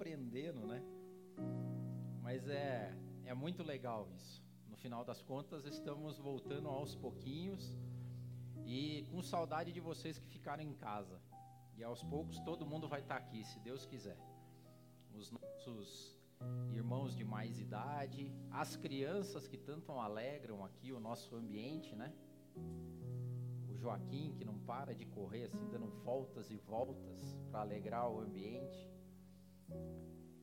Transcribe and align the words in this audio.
aprendendo, 0.00 0.66
né? 0.66 0.82
Mas 2.22 2.48
é, 2.48 2.96
é 3.26 3.34
muito 3.34 3.62
legal 3.62 4.08
isso. 4.16 4.42
No 4.66 4.76
final 4.76 5.04
das 5.04 5.20
contas, 5.20 5.66
estamos 5.66 6.18
voltando 6.18 6.68
aos 6.68 6.96
pouquinhos 6.96 7.76
e 8.64 9.06
com 9.10 9.22
saudade 9.22 9.70
de 9.72 9.80
vocês 9.80 10.18
que 10.18 10.26
ficaram 10.26 10.62
em 10.62 10.72
casa. 10.72 11.20
E 11.76 11.84
aos 11.84 12.02
poucos 12.02 12.40
todo 12.40 12.64
mundo 12.64 12.88
vai 12.88 13.00
estar 13.00 13.16
aqui, 13.16 13.44
se 13.44 13.60
Deus 13.60 13.84
quiser. 13.84 14.18
Os 15.12 15.30
nossos 15.30 16.18
irmãos 16.72 17.14
de 17.14 17.22
mais 17.22 17.60
idade, 17.60 18.32
as 18.50 18.76
crianças 18.76 19.46
que 19.46 19.58
tanto 19.58 19.92
alegram 19.92 20.64
aqui 20.64 20.92
o 20.92 21.00
nosso 21.00 21.36
ambiente, 21.36 21.94
né? 21.94 22.10
O 23.68 23.76
Joaquim 23.76 24.32
que 24.32 24.46
não 24.46 24.58
para 24.60 24.94
de 24.94 25.04
correr 25.04 25.44
assim, 25.44 25.68
dando 25.68 25.90
voltas 26.02 26.50
e 26.50 26.56
voltas 26.56 27.36
para 27.50 27.60
alegrar 27.60 28.08
o 28.10 28.18
ambiente. 28.18 28.89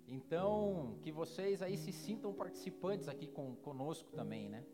Então, 0.08 0.98
que 1.02 1.12
vocês 1.12 1.62
aí 1.62 1.78
se 1.78 1.92
sintam 1.92 2.34
participantes 2.34 3.08
aqui 3.08 3.28
com, 3.28 3.56
conosco 3.58 4.12
também, 4.12 4.50
né? 4.50 4.66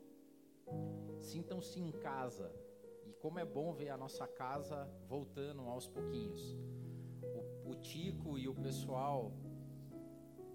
Sintam-se 1.20 1.80
em 1.80 1.92
casa. 1.92 2.52
E 3.06 3.14
como 3.14 3.40
é 3.40 3.46
bom 3.46 3.74
ver 3.74 3.90
a 3.90 3.98
nossa 3.98 4.28
casa 4.28 4.88
voltando 5.08 5.62
aos 5.64 5.88
pouquinhos. 5.88 6.56
O, 7.66 7.72
o 7.72 7.76
Tico 7.76 8.38
e 8.38 8.48
o 8.48 8.54
pessoal 8.54 9.32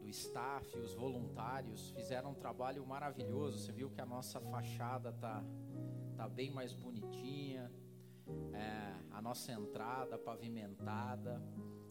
do 0.00 0.08
staff, 0.08 0.78
os 0.78 0.94
voluntários, 0.94 1.90
fizeram 1.90 2.30
um 2.30 2.34
trabalho 2.34 2.86
maravilhoso. 2.86 3.58
Você 3.58 3.72
viu 3.72 3.90
que 3.90 4.00
a 4.00 4.06
nossa 4.06 4.40
fachada 4.40 5.12
tá, 5.12 5.44
tá 6.16 6.28
bem 6.28 6.50
mais 6.50 6.72
bonitinha, 6.72 7.70
é, 8.54 8.94
a 9.10 9.20
nossa 9.20 9.52
entrada 9.52 10.16
pavimentada. 10.16 11.42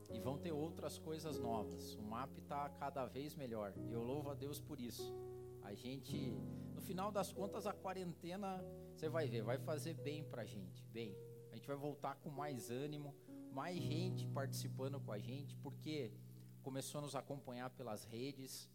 E 0.10 0.20
vão 0.20 0.38
ter 0.38 0.52
outras 0.52 0.98
coisas 0.98 1.38
novas. 1.40 1.96
O 1.96 2.02
MAP 2.02 2.38
está 2.38 2.70
cada 2.70 3.06
vez 3.06 3.36
melhor. 3.36 3.74
Eu 3.90 4.04
louvo 4.04 4.30
a 4.30 4.34
Deus 4.34 4.60
por 4.60 4.80
isso. 4.80 5.14
A 5.62 5.74
gente, 5.74 6.32
no 6.74 6.82
final 6.82 7.12
das 7.12 7.32
contas, 7.34 7.68
a 7.68 7.74
quarentena, 7.74 8.64
você 8.96 9.10
vai 9.10 9.28
ver, 9.28 9.44
vai 9.44 9.58
fazer 9.58 9.94
bem 9.96 10.24
para 10.24 10.44
a 10.44 10.46
gente. 10.46 10.86
Bem, 10.86 11.16
a 11.52 11.56
gente 11.56 11.68
vai 11.68 11.76
voltar 11.76 12.16
com 12.16 12.30
mais 12.30 12.70
ânimo, 12.70 13.14
mais 13.52 13.78
gente 13.78 14.26
participando 14.28 15.00
com 15.00 15.12
a 15.12 15.20
gente, 15.20 15.56
porque 15.58 16.14
começou 16.62 17.00
a 17.00 17.02
nos 17.02 17.16
acompanhar 17.16 17.70
pelas 17.72 18.06
redes. 18.06 18.70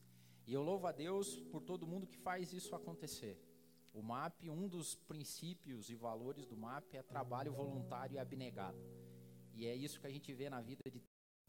E 0.47 0.53
eu 0.53 0.63
louvo 0.63 0.87
a 0.87 0.93
Deus 0.93 1.41
por 1.51 1.63
todo 1.63 1.87
mundo 1.87 2.07
que 2.07 2.19
faz 2.19 2.53
isso 2.53 2.75
acontecer. 2.75 3.41
O 3.95 4.03
MAP, 4.03 4.49
um 4.49 4.67
dos 4.67 4.95
princípios 4.95 5.91
e 5.91 5.95
valores 5.95 6.47
do 6.47 6.57
MAP 6.57 6.95
é 6.95 7.03
trabalho 7.03 7.53
voluntário 7.53 8.15
e 8.15 8.19
abnegado. 8.19 8.79
E 9.55 9.67
é 9.67 9.75
isso 9.75 10.01
que 10.01 10.07
a 10.07 10.11
gente 10.11 10.33
vê 10.33 10.49
na 10.49 10.61
vida 10.63 10.91
de 10.91 11.01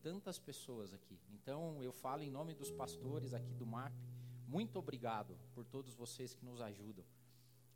tantas 0.03 0.37
pessoas 0.37 0.93
aqui. 0.93 1.17
Então, 1.31 1.81
eu 1.81 1.93
falo 1.93 2.21
em 2.21 2.29
nome 2.29 2.53
dos 2.53 2.69
pastores 2.69 3.33
aqui 3.33 3.53
do 3.53 3.65
MAP. 3.65 3.93
Muito 4.45 4.77
obrigado 4.77 5.39
por 5.53 5.63
todos 5.65 5.95
vocês 5.95 6.33
que 6.35 6.43
nos 6.43 6.59
ajudam, 6.59 7.05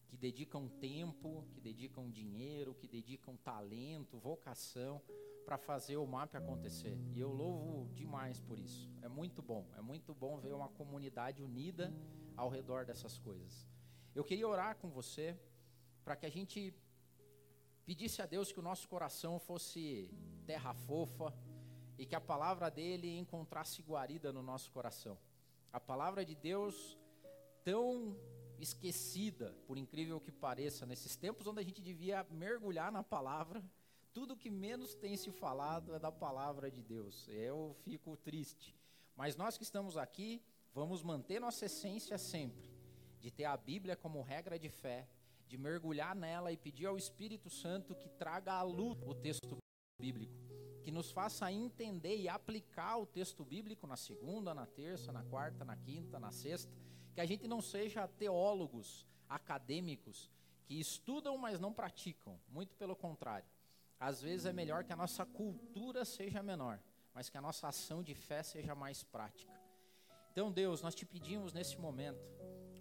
que 0.09 0.17
dedicam 0.17 0.67
tempo, 0.67 1.47
que 1.53 1.61
dedicam 1.61 2.11
dinheiro, 2.11 2.75
que 2.75 2.87
dedicam 2.87 3.37
talento, 3.37 4.19
vocação 4.19 5.01
para 5.45 5.57
fazer 5.57 5.95
o 5.95 6.05
MAP 6.05 6.35
acontecer. 6.35 6.99
E 7.15 7.19
eu 7.19 7.31
louvo 7.31 7.89
demais 7.93 8.41
por 8.41 8.59
isso. 8.59 8.91
É 9.01 9.07
muito 9.07 9.41
bom, 9.41 9.65
é 9.77 9.81
muito 9.81 10.13
bom 10.13 10.37
ver 10.37 10.53
uma 10.53 10.67
comunidade 10.67 11.41
unida 11.41 11.93
ao 12.35 12.49
redor 12.49 12.85
dessas 12.85 13.17
coisas. 13.17 13.65
Eu 14.13 14.25
queria 14.25 14.47
orar 14.47 14.75
com 14.75 14.89
você 14.89 15.39
para 16.03 16.17
que 16.17 16.25
a 16.25 16.29
gente 16.29 16.73
pedisse 17.85 18.21
a 18.21 18.25
Deus 18.25 18.51
que 18.51 18.59
o 18.59 18.63
nosso 18.63 18.85
coração 18.89 19.39
fosse 19.39 20.09
terra 20.45 20.73
fofa, 20.73 21.33
e 21.97 22.05
que 22.05 22.15
a 22.15 22.21
palavra 22.21 22.69
dele 22.69 23.17
encontrasse 23.17 23.81
guarida 23.81 24.31
no 24.31 24.43
nosso 24.43 24.71
coração. 24.71 25.17
A 25.73 25.79
palavra 25.79 26.23
de 26.23 26.35
Deus, 26.35 26.97
tão 27.63 28.15
esquecida, 28.59 29.55
por 29.65 29.77
incrível 29.77 30.19
que 30.19 30.31
pareça, 30.31 30.85
nesses 30.85 31.15
tempos 31.15 31.47
onde 31.47 31.59
a 31.59 31.63
gente 31.63 31.81
devia 31.81 32.25
mergulhar 32.29 32.91
na 32.91 33.03
palavra, 33.03 33.63
tudo 34.13 34.37
que 34.37 34.49
menos 34.49 34.95
tem 34.95 35.15
se 35.15 35.31
falado 35.31 35.93
é 35.93 35.99
da 35.99 36.11
palavra 36.11 36.71
de 36.71 36.81
Deus. 36.81 37.27
Eu 37.27 37.75
fico 37.83 38.15
triste. 38.17 38.75
Mas 39.15 39.35
nós 39.35 39.57
que 39.57 39.63
estamos 39.63 39.97
aqui, 39.97 40.41
vamos 40.73 41.03
manter 41.03 41.39
nossa 41.39 41.65
essência 41.65 42.17
sempre, 42.17 42.71
de 43.19 43.31
ter 43.31 43.45
a 43.45 43.57
Bíblia 43.57 43.95
como 43.95 44.21
regra 44.21 44.57
de 44.57 44.69
fé, 44.69 45.07
de 45.47 45.57
mergulhar 45.57 46.15
nela 46.15 46.51
e 46.51 46.57
pedir 46.57 46.85
ao 46.85 46.97
Espírito 46.97 47.49
Santo 47.49 47.95
que 47.95 48.09
traga 48.09 48.53
à 48.53 48.61
luz 48.61 48.97
o 49.05 49.13
texto 49.13 49.57
bíblico 49.99 50.46
que 50.87 50.91
nos 50.91 51.11
faça 51.11 51.51
entender 51.51 52.15
e 52.15 52.29
aplicar 52.29 52.95
o 52.95 53.05
texto 53.05 53.43
bíblico 53.43 53.85
na 53.85 53.97
segunda, 53.97 54.53
na 54.53 54.65
terça, 54.65 55.11
na 55.11 55.21
quarta, 55.21 55.65
na 55.65 55.75
quinta, 55.75 56.17
na 56.17 56.31
sexta, 56.31 56.71
que 57.13 57.19
a 57.19 57.25
gente 57.25 57.45
não 57.45 57.61
seja 57.61 58.07
teólogos 58.07 59.05
acadêmicos 59.27 60.31
que 60.63 60.79
estudam, 60.79 61.37
mas 61.37 61.59
não 61.59 61.73
praticam, 61.73 62.39
muito 62.47 62.73
pelo 62.77 62.95
contrário. 62.95 63.45
Às 63.99 64.21
vezes 64.21 64.45
é 64.45 64.53
melhor 64.53 64.85
que 64.85 64.93
a 64.93 64.95
nossa 64.95 65.25
cultura 65.25 66.05
seja 66.05 66.41
menor, 66.41 66.79
mas 67.13 67.29
que 67.29 67.37
a 67.37 67.41
nossa 67.41 67.67
ação 67.67 68.01
de 68.01 68.15
fé 68.15 68.41
seja 68.41 68.73
mais 68.73 69.03
prática. 69.03 69.51
Então, 70.31 70.49
Deus, 70.49 70.81
nós 70.81 70.95
te 70.95 71.05
pedimos 71.05 71.51
nesse 71.51 71.77
momento, 71.77 72.23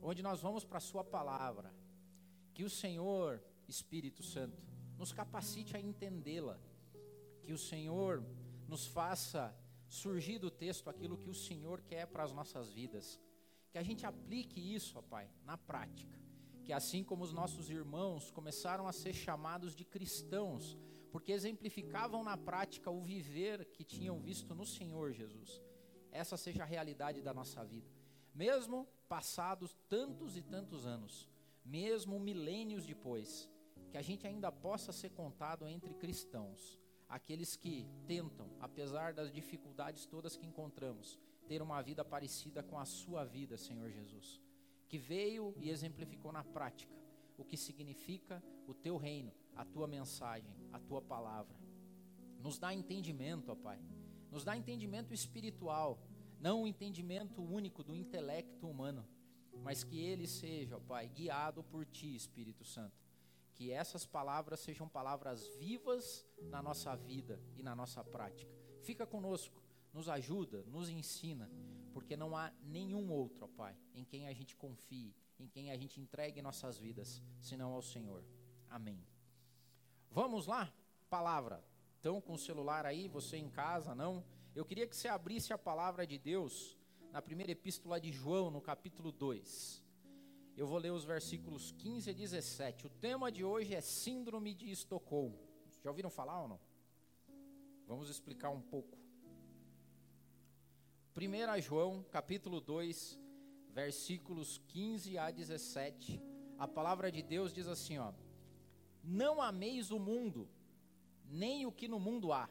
onde 0.00 0.22
nós 0.22 0.40
vamos 0.40 0.64
para 0.64 0.78
a 0.78 0.80
Sua 0.80 1.02
palavra, 1.02 1.74
que 2.54 2.62
o 2.62 2.70
Senhor, 2.70 3.42
Espírito 3.66 4.22
Santo, 4.22 4.62
nos 4.96 5.12
capacite 5.12 5.76
a 5.76 5.80
entendê-la 5.80 6.56
que 7.46 7.52
o 7.52 7.58
Senhor 7.58 8.24
nos 8.66 8.88
faça 8.88 9.56
surgir 9.88 10.38
do 10.40 10.50
texto 10.50 10.90
aquilo 10.90 11.16
que 11.16 11.30
o 11.30 11.34
Senhor 11.34 11.80
quer 11.80 12.04
para 12.08 12.24
as 12.24 12.32
nossas 12.32 12.72
vidas. 12.72 13.20
Que 13.70 13.78
a 13.78 13.84
gente 13.84 14.04
aplique 14.04 14.60
isso, 14.74 14.98
ó 14.98 15.02
Pai, 15.02 15.30
na 15.44 15.56
prática. 15.56 16.18
Que 16.64 16.72
assim 16.72 17.04
como 17.04 17.22
os 17.22 17.32
nossos 17.32 17.70
irmãos 17.70 18.32
começaram 18.32 18.88
a 18.88 18.92
ser 18.92 19.12
chamados 19.12 19.76
de 19.76 19.84
cristãos, 19.84 20.76
porque 21.12 21.30
exemplificavam 21.30 22.24
na 22.24 22.36
prática 22.36 22.90
o 22.90 23.00
viver 23.00 23.66
que 23.66 23.84
tinham 23.84 24.18
visto 24.18 24.52
no 24.52 24.66
Senhor 24.66 25.12
Jesus. 25.12 25.62
Essa 26.10 26.36
seja 26.36 26.64
a 26.64 26.66
realidade 26.66 27.22
da 27.22 27.32
nossa 27.32 27.64
vida. 27.64 27.88
Mesmo 28.34 28.88
passados 29.08 29.78
tantos 29.88 30.36
e 30.36 30.42
tantos 30.42 30.84
anos, 30.84 31.28
mesmo 31.64 32.18
milênios 32.18 32.84
depois, 32.84 33.48
que 33.92 33.96
a 33.96 34.02
gente 34.02 34.26
ainda 34.26 34.50
possa 34.50 34.90
ser 34.90 35.10
contado 35.10 35.68
entre 35.68 35.94
cristãos 35.94 36.84
aqueles 37.08 37.56
que 37.56 37.86
tentam, 38.06 38.48
apesar 38.60 39.12
das 39.12 39.32
dificuldades 39.32 40.06
todas 40.06 40.36
que 40.36 40.46
encontramos, 40.46 41.18
ter 41.46 41.62
uma 41.62 41.80
vida 41.80 42.04
parecida 42.04 42.62
com 42.62 42.78
a 42.78 42.84
sua 42.84 43.24
vida, 43.24 43.56
Senhor 43.56 43.90
Jesus, 43.90 44.40
que 44.88 44.98
veio 44.98 45.54
e 45.58 45.70
exemplificou 45.70 46.32
na 46.32 46.42
prática 46.42 46.94
o 47.38 47.44
que 47.44 47.56
significa 47.56 48.42
o 48.66 48.74
teu 48.74 48.96
reino, 48.96 49.32
a 49.54 49.64
tua 49.64 49.86
mensagem, 49.86 50.50
a 50.72 50.78
tua 50.78 51.00
palavra. 51.00 51.56
Nos 52.40 52.58
dá 52.58 52.74
entendimento, 52.74 53.52
ó 53.52 53.54
Pai, 53.54 53.80
nos 54.30 54.44
dá 54.44 54.56
entendimento 54.56 55.14
espiritual, 55.14 56.02
não 56.40 56.62
o 56.62 56.66
entendimento 56.66 57.42
único 57.42 57.84
do 57.84 57.94
intelecto 57.94 58.68
humano, 58.68 59.06
mas 59.62 59.84
que 59.84 60.00
ele 60.00 60.26
seja, 60.26 60.76
ó 60.76 60.80
Pai, 60.80 61.08
guiado 61.08 61.62
por 61.62 61.84
ti, 61.86 62.14
Espírito 62.14 62.64
Santo 62.64 63.05
que 63.56 63.72
essas 63.72 64.04
palavras 64.04 64.60
sejam 64.60 64.86
palavras 64.86 65.48
vivas 65.56 66.26
na 66.42 66.62
nossa 66.62 66.94
vida 66.94 67.40
e 67.56 67.62
na 67.62 67.74
nossa 67.74 68.04
prática. 68.04 68.54
Fica 68.82 69.06
conosco, 69.06 69.62
nos 69.94 70.10
ajuda, 70.10 70.62
nos 70.66 70.90
ensina, 70.90 71.50
porque 71.94 72.18
não 72.18 72.36
há 72.36 72.52
nenhum 72.62 73.10
outro, 73.10 73.46
ó 73.46 73.48
Pai, 73.48 73.74
em 73.94 74.04
quem 74.04 74.28
a 74.28 74.32
gente 74.34 74.54
confie, 74.54 75.16
em 75.38 75.48
quem 75.48 75.70
a 75.70 75.76
gente 75.76 75.98
entregue 75.98 76.42
nossas 76.42 76.76
vidas, 76.76 77.22
senão 77.40 77.72
ao 77.72 77.80
Senhor. 77.80 78.22
Amém. 78.68 79.02
Vamos 80.10 80.46
lá? 80.46 80.70
Palavra. 81.08 81.64
Então, 81.98 82.20
com 82.20 82.34
o 82.34 82.38
celular 82.38 82.84
aí, 82.84 83.08
você 83.08 83.38
em 83.38 83.48
casa, 83.48 83.94
não? 83.94 84.22
Eu 84.54 84.66
queria 84.66 84.86
que 84.86 84.94
você 84.94 85.08
abrisse 85.08 85.54
a 85.54 85.58
palavra 85.58 86.06
de 86.06 86.18
Deus 86.18 86.76
na 87.10 87.22
primeira 87.22 87.52
epístola 87.52 87.98
de 87.98 88.12
João, 88.12 88.50
no 88.50 88.60
capítulo 88.60 89.10
2. 89.10 89.85
Eu 90.56 90.66
vou 90.66 90.78
ler 90.78 90.90
os 90.90 91.04
versículos 91.04 91.70
15 91.72 92.08
a 92.08 92.12
17. 92.14 92.86
O 92.86 92.88
tema 92.88 93.30
de 93.30 93.44
hoje 93.44 93.74
é 93.74 93.80
Síndrome 93.82 94.54
de 94.54 94.70
Estocolmo. 94.70 95.38
Já 95.84 95.90
ouviram 95.90 96.08
falar 96.08 96.40
ou 96.40 96.48
não? 96.48 96.60
Vamos 97.86 98.08
explicar 98.08 98.48
um 98.48 98.62
pouco. 98.62 98.96
1 101.14 101.60
João, 101.60 102.02
capítulo 102.10 102.58
2, 102.58 103.20
versículos 103.68 104.56
15 104.68 105.18
a 105.18 105.30
17. 105.30 106.22
A 106.56 106.66
palavra 106.66 107.12
de 107.12 107.22
Deus 107.22 107.52
diz 107.52 107.68
assim, 107.68 107.98
ó: 107.98 108.14
Não 109.04 109.42
ameis 109.42 109.90
o 109.90 109.98
mundo, 109.98 110.48
nem 111.26 111.66
o 111.66 111.72
que 111.72 111.86
no 111.86 112.00
mundo 112.00 112.32
há. 112.32 112.48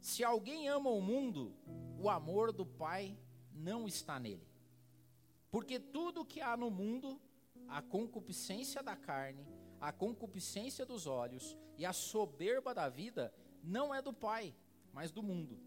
Se 0.00 0.24
alguém 0.24 0.68
ama 0.68 0.90
o 0.90 1.00
mundo, 1.00 1.54
o 1.96 2.10
amor 2.10 2.50
do 2.50 2.66
Pai 2.66 3.16
não 3.52 3.86
está 3.86 4.18
nele. 4.18 4.51
Porque 5.52 5.78
tudo 5.78 6.24
que 6.24 6.40
há 6.40 6.56
no 6.56 6.70
mundo, 6.70 7.20
a 7.68 7.82
concupiscência 7.82 8.82
da 8.82 8.96
carne, 8.96 9.46
a 9.78 9.92
concupiscência 9.92 10.86
dos 10.86 11.06
olhos 11.06 11.58
e 11.76 11.84
a 11.84 11.92
soberba 11.92 12.74
da 12.74 12.88
vida, 12.88 13.32
não 13.62 13.94
é 13.94 14.00
do 14.00 14.14
Pai, 14.14 14.56
mas 14.94 15.12
do 15.12 15.22
mundo. 15.22 15.60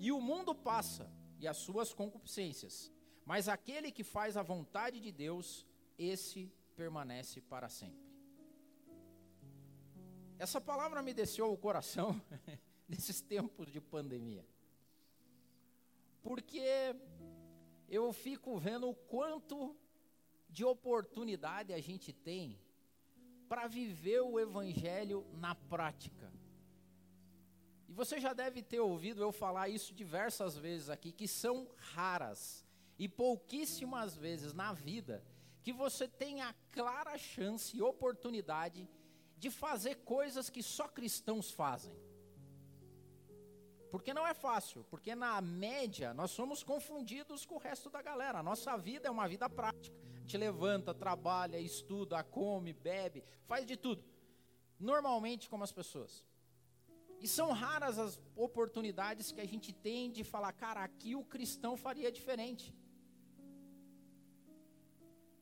E 0.00 0.10
o 0.10 0.20
mundo 0.20 0.52
passa, 0.52 1.08
e 1.38 1.46
as 1.46 1.58
suas 1.58 1.94
concupiscências, 1.94 2.92
mas 3.24 3.48
aquele 3.48 3.92
que 3.92 4.02
faz 4.02 4.36
a 4.36 4.42
vontade 4.42 5.00
de 5.00 5.12
Deus, 5.12 5.64
esse 5.96 6.52
permanece 6.74 7.40
para 7.40 7.68
sempre. 7.68 8.08
Essa 10.40 10.60
palavra 10.60 11.02
me 11.02 11.14
desceu 11.14 11.52
o 11.52 11.56
coração 11.56 12.20
nesses 12.88 13.20
tempos 13.20 13.70
de 13.70 13.80
pandemia. 13.80 14.44
Porque 16.20 16.96
eu 17.88 18.12
fico 18.12 18.58
vendo 18.58 18.88
o 18.88 18.94
quanto 18.94 19.76
de 20.48 20.64
oportunidade 20.64 21.72
a 21.72 21.80
gente 21.80 22.12
tem 22.12 22.58
para 23.48 23.66
viver 23.66 24.20
o 24.20 24.38
evangelho 24.38 25.26
na 25.32 25.54
prática. 25.54 26.32
E 27.88 27.92
você 27.92 28.20
já 28.20 28.34
deve 28.34 28.62
ter 28.62 28.80
ouvido 28.80 29.22
eu 29.22 29.32
falar 29.32 29.68
isso 29.68 29.94
diversas 29.94 30.56
vezes 30.56 30.90
aqui, 30.90 31.10
que 31.10 31.26
são 31.26 31.66
raras 31.76 32.64
e 32.98 33.08
pouquíssimas 33.08 34.14
vezes 34.14 34.52
na 34.52 34.72
vida 34.72 35.24
que 35.62 35.72
você 35.72 36.06
tem 36.06 36.40
a 36.42 36.54
clara 36.70 37.16
chance 37.16 37.76
e 37.76 37.82
oportunidade 37.82 38.88
de 39.36 39.50
fazer 39.50 39.96
coisas 39.96 40.50
que 40.50 40.62
só 40.62 40.88
cristãos 40.88 41.50
fazem. 41.50 41.94
Porque 43.90 44.12
não 44.12 44.26
é 44.26 44.34
fácil, 44.34 44.84
porque 44.90 45.14
na 45.14 45.40
média 45.40 46.12
nós 46.12 46.30
somos 46.30 46.62
confundidos 46.62 47.46
com 47.46 47.54
o 47.54 47.58
resto 47.58 47.88
da 47.88 48.02
galera. 48.02 48.38
A 48.38 48.42
nossa 48.42 48.76
vida 48.76 49.08
é 49.08 49.10
uma 49.10 49.26
vida 49.26 49.48
prática. 49.48 49.96
Gente 50.20 50.36
levanta, 50.36 50.92
trabalha, 50.92 51.58
estuda, 51.58 52.22
come, 52.22 52.72
bebe, 52.72 53.24
faz 53.46 53.66
de 53.66 53.76
tudo. 53.76 54.04
Normalmente 54.78 55.48
como 55.48 55.64
as 55.64 55.72
pessoas. 55.72 56.24
E 57.20 57.26
são 57.26 57.50
raras 57.50 57.98
as 57.98 58.20
oportunidades 58.36 59.32
que 59.32 59.40
a 59.40 59.46
gente 59.46 59.72
tem 59.72 60.10
de 60.10 60.22
falar, 60.22 60.52
cara, 60.52 60.84
aqui 60.84 61.16
o 61.16 61.24
cristão 61.24 61.76
faria 61.76 62.12
diferente. 62.12 62.74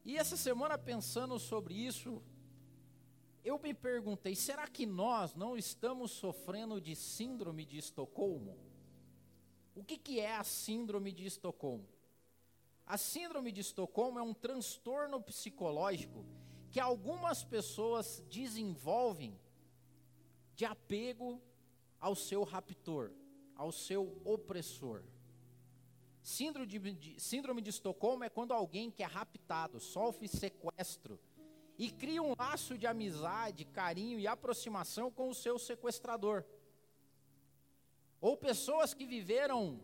E 0.04 0.16
essa 0.16 0.36
semana 0.36 0.78
pensando 0.78 1.38
sobre 1.38 1.74
isso, 1.74 2.22
eu 3.46 3.60
me 3.60 3.72
perguntei: 3.72 4.34
será 4.34 4.66
que 4.66 4.84
nós 4.84 5.34
não 5.36 5.56
estamos 5.56 6.10
sofrendo 6.10 6.80
de 6.80 6.96
síndrome 6.96 7.64
de 7.64 7.78
Estocolmo? 7.78 8.58
O 9.72 9.84
que, 9.84 9.96
que 9.96 10.18
é 10.18 10.34
a 10.34 10.42
síndrome 10.42 11.12
de 11.12 11.24
Estocolmo? 11.24 11.88
A 12.84 12.98
síndrome 12.98 13.52
de 13.52 13.60
Estocolmo 13.60 14.18
é 14.18 14.22
um 14.22 14.34
transtorno 14.34 15.20
psicológico 15.20 16.24
que 16.70 16.80
algumas 16.80 17.44
pessoas 17.44 18.20
desenvolvem 18.28 19.38
de 20.56 20.64
apego 20.64 21.40
ao 22.00 22.16
seu 22.16 22.42
raptor, 22.42 23.12
ao 23.54 23.70
seu 23.70 24.20
opressor. 24.24 25.04
Síndrome 26.20 26.66
de, 26.66 27.20
síndrome 27.20 27.62
de 27.62 27.70
Estocolmo 27.70 28.24
é 28.24 28.28
quando 28.28 28.52
alguém 28.52 28.90
que 28.90 29.04
é 29.04 29.06
raptado, 29.06 29.78
sofre 29.78 30.26
sequestro 30.26 31.20
e 31.78 31.90
cria 31.90 32.22
um 32.22 32.34
laço 32.38 32.76
de 32.78 32.86
amizade, 32.86 33.64
carinho 33.64 34.18
e 34.18 34.26
aproximação 34.26 35.10
com 35.10 35.28
o 35.28 35.34
seu 35.34 35.58
sequestrador. 35.58 36.44
Ou 38.20 38.36
pessoas 38.36 38.94
que 38.94 39.06
viveram 39.06 39.80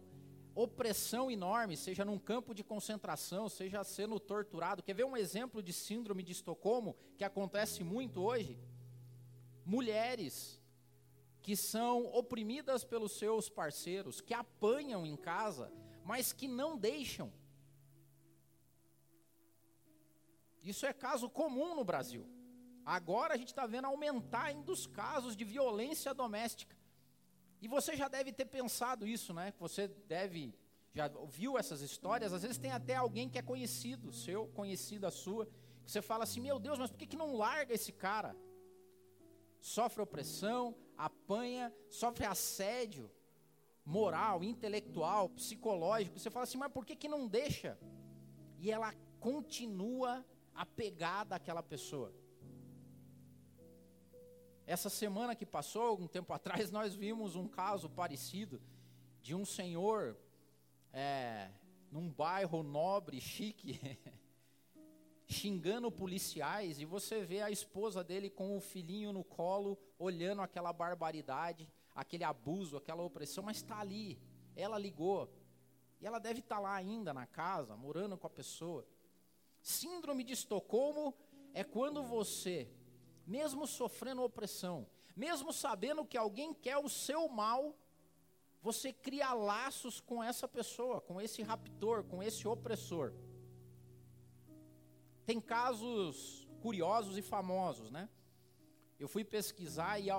opressão 0.54 1.30
enorme, 1.30 1.76
seja 1.76 2.04
num 2.04 2.18
campo 2.18 2.54
de 2.54 2.62
concentração, 2.62 3.48
seja 3.48 3.84
sendo 3.84 4.18
torturado. 4.18 4.82
Quer 4.82 4.94
ver 4.94 5.04
um 5.04 5.16
exemplo 5.16 5.62
de 5.62 5.72
síndrome 5.72 6.22
de 6.22 6.32
Estocolmo 6.32 6.96
que 7.16 7.24
acontece 7.24 7.82
muito 7.82 8.22
hoje? 8.22 8.58
Mulheres 9.64 10.60
que 11.42 11.56
são 11.56 12.06
oprimidas 12.14 12.84
pelos 12.84 13.18
seus 13.18 13.48
parceiros, 13.48 14.20
que 14.20 14.32
apanham 14.32 15.04
em 15.04 15.16
casa, 15.16 15.72
mas 16.04 16.32
que 16.32 16.46
não 16.46 16.76
deixam. 16.76 17.32
Isso 20.62 20.86
é 20.86 20.92
caso 20.92 21.28
comum 21.28 21.74
no 21.74 21.84
Brasil. 21.84 22.26
Agora 22.84 23.34
a 23.34 23.36
gente 23.36 23.48
está 23.48 23.66
vendo 23.66 23.86
aumentar 23.86 24.44
ainda 24.44 24.70
os 24.70 24.86
casos 24.86 25.36
de 25.36 25.44
violência 25.44 26.12
doméstica. 26.14 26.76
E 27.60 27.68
você 27.68 27.96
já 27.96 28.08
deve 28.08 28.32
ter 28.32 28.44
pensado 28.44 29.06
isso, 29.06 29.32
né? 29.32 29.52
Você 29.58 29.88
deve, 29.88 30.54
já 30.92 31.10
ouviu 31.14 31.56
essas 31.58 31.80
histórias. 31.80 32.32
Às 32.32 32.42
vezes 32.42 32.58
tem 32.58 32.72
até 32.72 32.96
alguém 32.96 33.28
que 33.28 33.38
é 33.38 33.42
conhecido, 33.42 34.12
seu, 34.12 34.48
conhecida 34.48 35.10
sua, 35.10 35.46
que 35.84 35.90
você 35.90 36.02
fala 36.02 36.24
assim: 36.24 36.40
Meu 36.40 36.58
Deus, 36.58 36.78
mas 36.78 36.90
por 36.90 36.98
que, 36.98 37.06
que 37.06 37.16
não 37.16 37.36
larga 37.36 37.72
esse 37.72 37.92
cara? 37.92 38.36
Sofre 39.60 40.02
opressão, 40.02 40.74
apanha, 40.96 41.72
sofre 41.88 42.24
assédio 42.24 43.10
moral, 43.84 44.42
intelectual, 44.44 45.28
psicológico. 45.28 46.18
Você 46.18 46.30
fala 46.30 46.44
assim, 46.44 46.58
mas 46.58 46.72
por 46.72 46.84
que, 46.84 46.96
que 46.96 47.08
não 47.08 47.26
deixa? 47.26 47.78
E 48.58 48.70
ela 48.70 48.94
continua 49.18 50.24
apegada 50.54 51.36
àquela 51.36 51.62
pessoa. 51.62 52.12
Essa 54.66 54.88
semana 54.88 55.34
que 55.34 55.44
passou, 55.44 55.82
algum 55.82 56.06
tempo 56.06 56.32
atrás, 56.32 56.70
nós 56.72 56.94
vimos 56.94 57.36
um 57.36 57.48
caso 57.48 57.88
parecido 57.88 58.60
de 59.20 59.34
um 59.34 59.44
senhor 59.44 60.16
é, 60.92 61.50
num 61.90 62.10
bairro 62.10 62.62
nobre, 62.62 63.20
chique, 63.20 63.80
xingando 65.26 65.90
policiais, 65.90 66.78
e 66.80 66.84
você 66.84 67.24
vê 67.24 67.40
a 67.40 67.50
esposa 67.50 68.04
dele 68.04 68.28
com 68.28 68.56
o 68.56 68.60
filhinho 68.60 69.12
no 69.12 69.24
colo, 69.24 69.78
olhando 69.98 70.42
aquela 70.42 70.72
barbaridade, 70.72 71.68
aquele 71.94 72.24
abuso, 72.24 72.76
aquela 72.76 73.02
opressão, 73.02 73.44
mas 73.44 73.58
está 73.58 73.78
ali. 73.78 74.18
Ela 74.54 74.78
ligou. 74.78 75.32
E 76.00 76.06
ela 76.06 76.18
deve 76.18 76.40
estar 76.40 76.56
tá 76.56 76.60
lá 76.60 76.74
ainda 76.74 77.14
na 77.14 77.26
casa, 77.26 77.76
morando 77.76 78.16
com 78.18 78.26
a 78.26 78.30
pessoa. 78.30 78.86
Síndrome 79.62 80.24
de 80.24 80.32
Estocolmo 80.32 81.14
é 81.54 81.62
quando 81.62 82.02
você, 82.02 82.68
mesmo 83.24 83.66
sofrendo 83.66 84.22
opressão, 84.22 84.86
mesmo 85.14 85.52
sabendo 85.52 86.04
que 86.04 86.18
alguém 86.18 86.52
quer 86.52 86.78
o 86.78 86.88
seu 86.88 87.28
mal, 87.28 87.74
você 88.60 88.92
cria 88.92 89.32
laços 89.32 90.00
com 90.00 90.22
essa 90.22 90.48
pessoa, 90.48 91.00
com 91.00 91.20
esse 91.20 91.42
raptor, 91.42 92.02
com 92.04 92.20
esse 92.22 92.46
opressor. 92.46 93.12
Tem 95.24 95.40
casos 95.40 96.48
curiosos 96.60 97.16
e 97.16 97.22
famosos, 97.22 97.90
né? 97.90 98.08
Eu 98.98 99.08
fui 99.08 99.24
pesquisar 99.24 100.00
e 100.00 100.10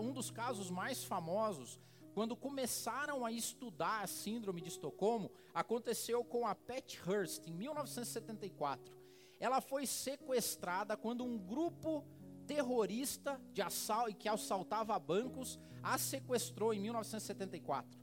um 0.00 0.12
dos 0.12 0.30
casos 0.30 0.70
mais 0.70 1.04
famosos, 1.04 1.78
quando 2.14 2.36
começaram 2.36 3.26
a 3.26 3.32
estudar 3.32 4.04
a 4.04 4.06
síndrome 4.06 4.60
de 4.60 4.68
Estocolmo, 4.68 5.32
aconteceu 5.52 6.24
com 6.24 6.46
a 6.46 6.54
Pat 6.54 6.96
Hearst, 7.04 7.48
em 7.48 7.52
1974. 7.52 8.96
Ela 9.40 9.60
foi 9.60 9.84
sequestrada 9.84 10.96
quando 10.96 11.24
um 11.24 11.36
grupo 11.36 12.04
terrorista 12.46 13.40
de 13.52 13.60
assalto, 13.60 14.14
que 14.14 14.28
assaltava 14.28 14.96
bancos 14.96 15.58
a 15.82 15.98
sequestrou 15.98 16.72
em 16.72 16.78
1974. 16.78 18.00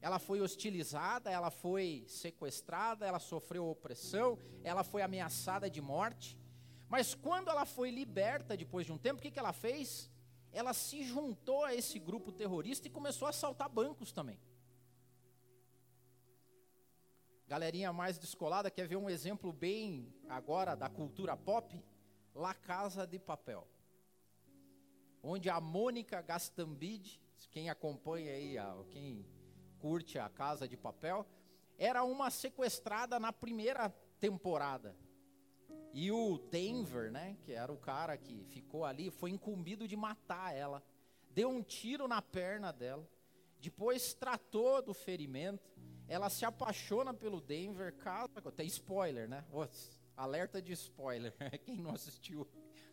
Ela 0.00 0.18
foi 0.18 0.40
hostilizada, 0.40 1.30
ela 1.30 1.50
foi 1.50 2.04
sequestrada, 2.08 3.06
ela 3.06 3.18
sofreu 3.18 3.68
opressão, 3.68 4.38
ela 4.62 4.82
foi 4.82 5.02
ameaçada 5.02 5.68
de 5.68 5.80
morte. 5.80 6.38
Mas 6.88 7.14
quando 7.14 7.48
ela 7.50 7.66
foi 7.66 7.90
liberta 7.90 8.56
depois 8.56 8.86
de 8.86 8.92
um 8.92 8.98
tempo, 8.98 9.18
o 9.18 9.22
que, 9.22 9.30
que 9.30 9.38
ela 9.38 9.52
fez? 9.52 10.10
Ela 10.54 10.72
se 10.72 11.02
juntou 11.02 11.64
a 11.64 11.74
esse 11.74 11.98
grupo 11.98 12.30
terrorista 12.30 12.86
e 12.86 12.90
começou 12.90 13.26
a 13.26 13.30
assaltar 13.30 13.68
bancos 13.68 14.12
também. 14.12 14.40
Galerinha 17.46 17.92
mais 17.92 18.18
descolada 18.18 18.70
quer 18.70 18.86
ver 18.86 18.96
um 18.96 19.10
exemplo 19.10 19.52
bem 19.52 20.14
agora 20.28 20.74
da 20.74 20.88
cultura 20.88 21.36
pop? 21.36 21.84
La 22.34 22.54
Casa 22.54 23.06
de 23.06 23.18
Papel. 23.18 23.68
Onde 25.22 25.50
a 25.50 25.60
Mônica 25.60 26.22
Gastambide, 26.22 27.20
quem 27.50 27.68
acompanha 27.68 28.32
aí, 28.32 28.56
quem 28.90 29.26
curte 29.78 30.18
a 30.18 30.28
Casa 30.28 30.68
de 30.68 30.76
Papel, 30.76 31.26
era 31.76 32.04
uma 32.04 32.30
sequestrada 32.30 33.18
na 33.18 33.32
primeira 33.32 33.90
temporada. 34.20 34.96
E 35.96 36.10
o 36.10 36.38
Denver, 36.50 37.12
né, 37.12 37.36
que 37.44 37.52
era 37.52 37.72
o 37.72 37.76
cara 37.76 38.18
que 38.18 38.42
ficou 38.46 38.84
ali, 38.84 39.12
foi 39.12 39.30
incumbido 39.30 39.86
de 39.86 39.94
matar 39.94 40.52
ela. 40.52 40.82
Deu 41.30 41.48
um 41.48 41.62
tiro 41.62 42.08
na 42.08 42.20
perna 42.20 42.72
dela. 42.72 43.08
Depois 43.60 44.12
tratou 44.12 44.82
do 44.82 44.92
ferimento. 44.92 45.62
Ela 46.08 46.28
se 46.28 46.44
apaixona 46.44 47.14
pelo 47.14 47.40
Denver. 47.40 47.94
Casa, 47.94 48.42
tem 48.50 48.66
spoiler, 48.66 49.28
né? 49.28 49.44
alerta 50.16 50.60
de 50.60 50.72
spoiler. 50.72 51.32
Quem 51.64 51.76
não 51.76 51.92
assistiu, 51.92 52.44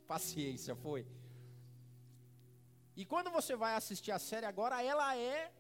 paciência, 0.08 0.76
foi. 0.76 1.08
E 2.96 3.04
quando 3.04 3.32
você 3.32 3.56
vai 3.56 3.74
assistir 3.74 4.12
a 4.12 4.20
série 4.20 4.46
agora, 4.46 4.84
ela 4.84 5.18
é 5.18 5.52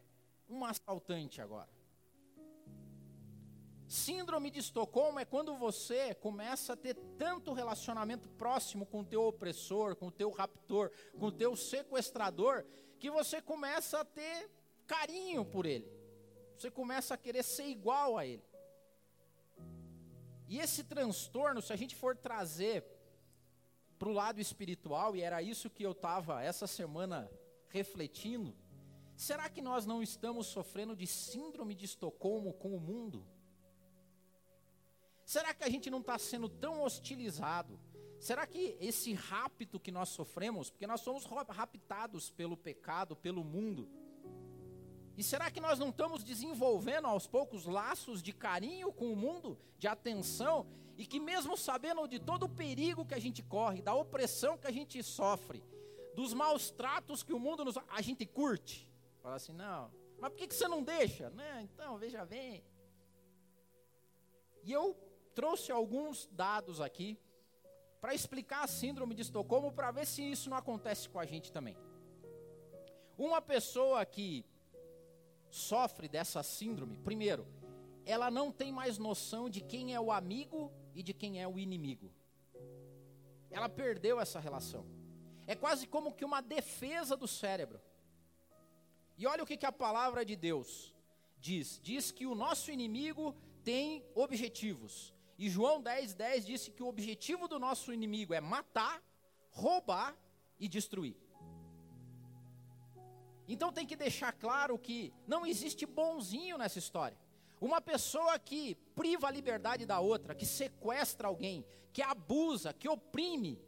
um 0.47 0.63
assaltante 0.63 1.41
agora. 1.41 1.69
Síndrome 3.91 4.49
de 4.49 4.59
Estocolmo 4.59 5.19
é 5.19 5.25
quando 5.25 5.53
você 5.57 6.15
começa 6.15 6.71
a 6.71 6.77
ter 6.77 6.95
tanto 7.17 7.51
relacionamento 7.51 8.29
próximo 8.29 8.85
com 8.85 9.01
o 9.01 9.05
teu 9.05 9.21
opressor, 9.25 9.97
com 9.97 10.07
o 10.07 10.11
teu 10.11 10.31
raptor, 10.31 10.89
com 11.19 11.25
o 11.25 11.31
teu 11.31 11.57
sequestrador, 11.57 12.63
que 12.97 13.11
você 13.11 13.41
começa 13.41 13.99
a 13.99 14.05
ter 14.05 14.49
carinho 14.87 15.43
por 15.43 15.65
ele. 15.65 15.91
Você 16.57 16.71
começa 16.71 17.15
a 17.15 17.17
querer 17.17 17.43
ser 17.43 17.65
igual 17.65 18.17
a 18.17 18.25
ele. 18.25 18.45
E 20.47 20.57
esse 20.57 20.85
transtorno, 20.85 21.61
se 21.61 21.73
a 21.73 21.75
gente 21.75 21.93
for 21.93 22.15
trazer 22.15 22.85
para 23.99 24.07
o 24.07 24.13
lado 24.13 24.39
espiritual, 24.39 25.17
e 25.17 25.21
era 25.21 25.41
isso 25.41 25.69
que 25.69 25.83
eu 25.83 25.91
estava 25.91 26.41
essa 26.41 26.65
semana 26.65 27.29
refletindo, 27.67 28.55
será 29.17 29.49
que 29.49 29.61
nós 29.61 29.85
não 29.85 30.01
estamos 30.01 30.47
sofrendo 30.47 30.95
de 30.95 31.05
síndrome 31.05 31.75
de 31.75 31.83
Estocolmo 31.83 32.53
com 32.53 32.73
o 32.73 32.79
mundo? 32.79 33.27
Será 35.31 35.53
que 35.53 35.63
a 35.63 35.69
gente 35.69 35.89
não 35.89 36.01
está 36.01 36.17
sendo 36.17 36.49
tão 36.49 36.81
hostilizado? 36.81 37.79
Será 38.19 38.45
que 38.45 38.75
esse 38.81 39.13
rapto 39.13 39.79
que 39.79 39.89
nós 39.89 40.09
sofremos, 40.09 40.69
porque 40.69 40.85
nós 40.85 40.99
somos 40.99 41.23
raptados 41.47 42.29
pelo 42.29 42.57
pecado, 42.57 43.15
pelo 43.15 43.41
mundo, 43.41 43.87
e 45.15 45.23
será 45.23 45.49
que 45.49 45.61
nós 45.61 45.79
não 45.79 45.87
estamos 45.87 46.21
desenvolvendo 46.21 47.07
aos 47.07 47.27
poucos 47.27 47.65
laços 47.65 48.21
de 48.21 48.33
carinho 48.33 48.91
com 48.91 49.09
o 49.13 49.15
mundo, 49.15 49.57
de 49.77 49.87
atenção, 49.87 50.67
e 50.97 51.05
que 51.05 51.17
mesmo 51.17 51.55
sabendo 51.55 52.05
de 52.09 52.19
todo 52.19 52.43
o 52.43 52.49
perigo 52.49 53.05
que 53.05 53.13
a 53.13 53.19
gente 53.19 53.41
corre, 53.41 53.81
da 53.81 53.95
opressão 53.95 54.57
que 54.57 54.67
a 54.67 54.71
gente 54.71 55.01
sofre, 55.01 55.63
dos 56.13 56.33
maus 56.33 56.71
tratos 56.71 57.23
que 57.23 57.31
o 57.31 57.39
mundo 57.39 57.63
nos. 57.63 57.77
a 57.77 58.01
gente 58.01 58.25
curte? 58.25 58.85
Fala 59.23 59.35
assim, 59.35 59.53
não, 59.53 59.93
mas 60.19 60.29
por 60.31 60.37
que, 60.37 60.53
você 60.53 60.67
não 60.67 60.83
deixa? 60.83 61.29
Né? 61.29 61.61
Então, 61.71 61.97
veja 61.97 62.25
bem. 62.25 62.61
E 64.63 64.73
eu 64.73 64.93
trouxe 65.33 65.71
alguns 65.71 66.27
dados 66.31 66.81
aqui 66.81 67.17
para 67.99 68.15
explicar 68.15 68.63
a 68.63 68.67
síndrome 68.67 69.13
de 69.13 69.21
Estocolmo, 69.21 69.71
para 69.71 69.91
ver 69.91 70.07
se 70.07 70.23
isso 70.23 70.49
não 70.49 70.57
acontece 70.57 71.07
com 71.07 71.19
a 71.19 71.25
gente 71.25 71.51
também. 71.51 71.77
Uma 73.17 73.41
pessoa 73.41 74.03
que 74.05 74.43
sofre 75.49 76.07
dessa 76.07 76.41
síndrome, 76.41 76.97
primeiro, 76.97 77.45
ela 78.05 78.31
não 78.31 78.51
tem 78.51 78.71
mais 78.71 78.97
noção 78.97 79.49
de 79.49 79.61
quem 79.61 79.93
é 79.93 79.99
o 79.99 80.11
amigo 80.11 80.71
e 80.95 81.03
de 81.03 81.13
quem 81.13 81.41
é 81.41 81.47
o 81.47 81.59
inimigo. 81.59 82.11
Ela 83.51 83.69
perdeu 83.69 84.19
essa 84.19 84.39
relação. 84.39 84.85
É 85.45 85.55
quase 85.55 85.85
como 85.85 86.13
que 86.13 86.25
uma 86.25 86.41
defesa 86.41 87.15
do 87.15 87.27
cérebro. 87.27 87.79
E 89.17 89.27
olha 89.27 89.43
o 89.43 89.45
que, 89.45 89.57
que 89.57 89.65
a 89.65 89.71
palavra 89.71 90.25
de 90.25 90.35
Deus 90.35 90.95
diz: 91.39 91.79
diz 91.83 92.11
que 92.11 92.25
o 92.25 92.33
nosso 92.33 92.71
inimigo 92.71 93.35
tem 93.63 94.03
objetivos. 94.15 95.13
E 95.41 95.49
João 95.49 95.81
10, 95.81 96.13
10 96.13 96.45
disse 96.45 96.69
que 96.69 96.83
o 96.83 96.87
objetivo 96.87 97.47
do 97.47 97.57
nosso 97.57 97.91
inimigo 97.91 98.31
é 98.31 98.39
matar, 98.39 99.01
roubar 99.49 100.15
e 100.59 100.67
destruir. 100.67 101.17
Então 103.47 103.73
tem 103.73 103.87
que 103.87 103.95
deixar 103.95 104.33
claro 104.33 104.77
que 104.77 105.11
não 105.25 105.43
existe 105.43 105.83
bonzinho 105.83 106.59
nessa 106.59 106.77
história. 106.77 107.17
Uma 107.59 107.81
pessoa 107.81 108.37
que 108.37 108.75
priva 108.93 109.29
a 109.29 109.31
liberdade 109.31 109.83
da 109.83 109.99
outra, 109.99 110.35
que 110.35 110.45
sequestra 110.45 111.27
alguém, 111.27 111.65
que 111.91 112.03
abusa, 112.03 112.71
que 112.71 112.87
oprime, 112.87 113.59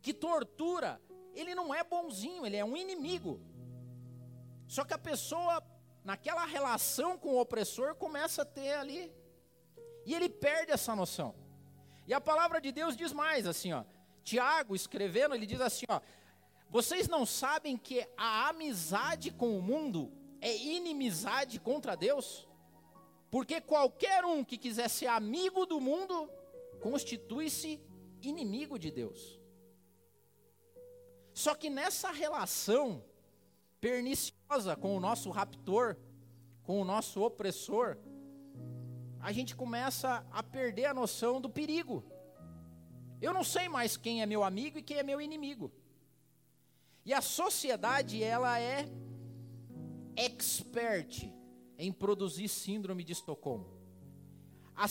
que 0.00 0.14
tortura, 0.14 1.02
ele 1.34 1.56
não 1.56 1.74
é 1.74 1.82
bonzinho, 1.82 2.46
ele 2.46 2.56
é 2.56 2.64
um 2.64 2.76
inimigo. 2.76 3.40
Só 4.68 4.84
que 4.84 4.94
a 4.94 4.98
pessoa, 4.98 5.60
naquela 6.04 6.44
relação 6.44 7.18
com 7.18 7.30
o 7.30 7.40
opressor, 7.40 7.96
começa 7.96 8.42
a 8.42 8.44
ter 8.44 8.74
ali. 8.74 9.25
E 10.06 10.14
ele 10.14 10.28
perde 10.28 10.72
essa 10.72 10.94
noção. 10.94 11.34
E 12.06 12.14
a 12.14 12.20
palavra 12.20 12.60
de 12.60 12.72
Deus 12.72 12.96
diz 12.96 13.12
mais 13.12 13.46
assim, 13.46 13.72
ó. 13.72 13.84
Tiago 14.22 14.74
escrevendo, 14.74 15.34
ele 15.34 15.44
diz 15.44 15.60
assim, 15.60 15.84
ó: 15.88 16.00
vocês 16.70 17.08
não 17.08 17.26
sabem 17.26 17.76
que 17.76 18.06
a 18.16 18.48
amizade 18.48 19.30
com 19.32 19.58
o 19.58 19.62
mundo 19.62 20.12
é 20.40 20.56
inimizade 20.56 21.58
contra 21.58 21.96
Deus? 21.96 22.48
Porque 23.30 23.60
qualquer 23.60 24.24
um 24.24 24.44
que 24.44 24.56
quiser 24.56 24.88
ser 24.88 25.06
amigo 25.06 25.66
do 25.66 25.80
mundo 25.80 26.30
constitui-se 26.80 27.80
inimigo 28.22 28.78
de 28.78 28.90
Deus. 28.90 29.40
Só 31.32 31.54
que 31.54 31.68
nessa 31.68 32.10
relação 32.10 33.04
perniciosa 33.80 34.76
com 34.76 34.96
o 34.96 35.00
nosso 35.00 35.30
raptor, 35.30 35.96
com 36.62 36.80
o 36.80 36.84
nosso 36.84 37.22
opressor, 37.22 37.98
a 39.26 39.32
gente 39.32 39.56
começa 39.56 40.24
a 40.30 40.40
perder 40.40 40.84
a 40.84 40.94
noção 40.94 41.40
do 41.40 41.50
perigo. 41.50 42.04
Eu 43.20 43.34
não 43.34 43.42
sei 43.42 43.68
mais 43.68 43.96
quem 43.96 44.22
é 44.22 44.26
meu 44.26 44.44
amigo 44.44 44.78
e 44.78 44.82
quem 44.82 44.98
é 44.98 45.02
meu 45.02 45.20
inimigo. 45.20 45.72
E 47.04 47.12
a 47.12 47.20
sociedade, 47.20 48.22
ela 48.22 48.60
é 48.60 48.88
expert 50.14 51.28
em 51.76 51.90
produzir 51.90 52.46
síndrome 52.46 53.02
de 53.02 53.14
Estocolmo. 53.14 53.66
A 54.76 54.86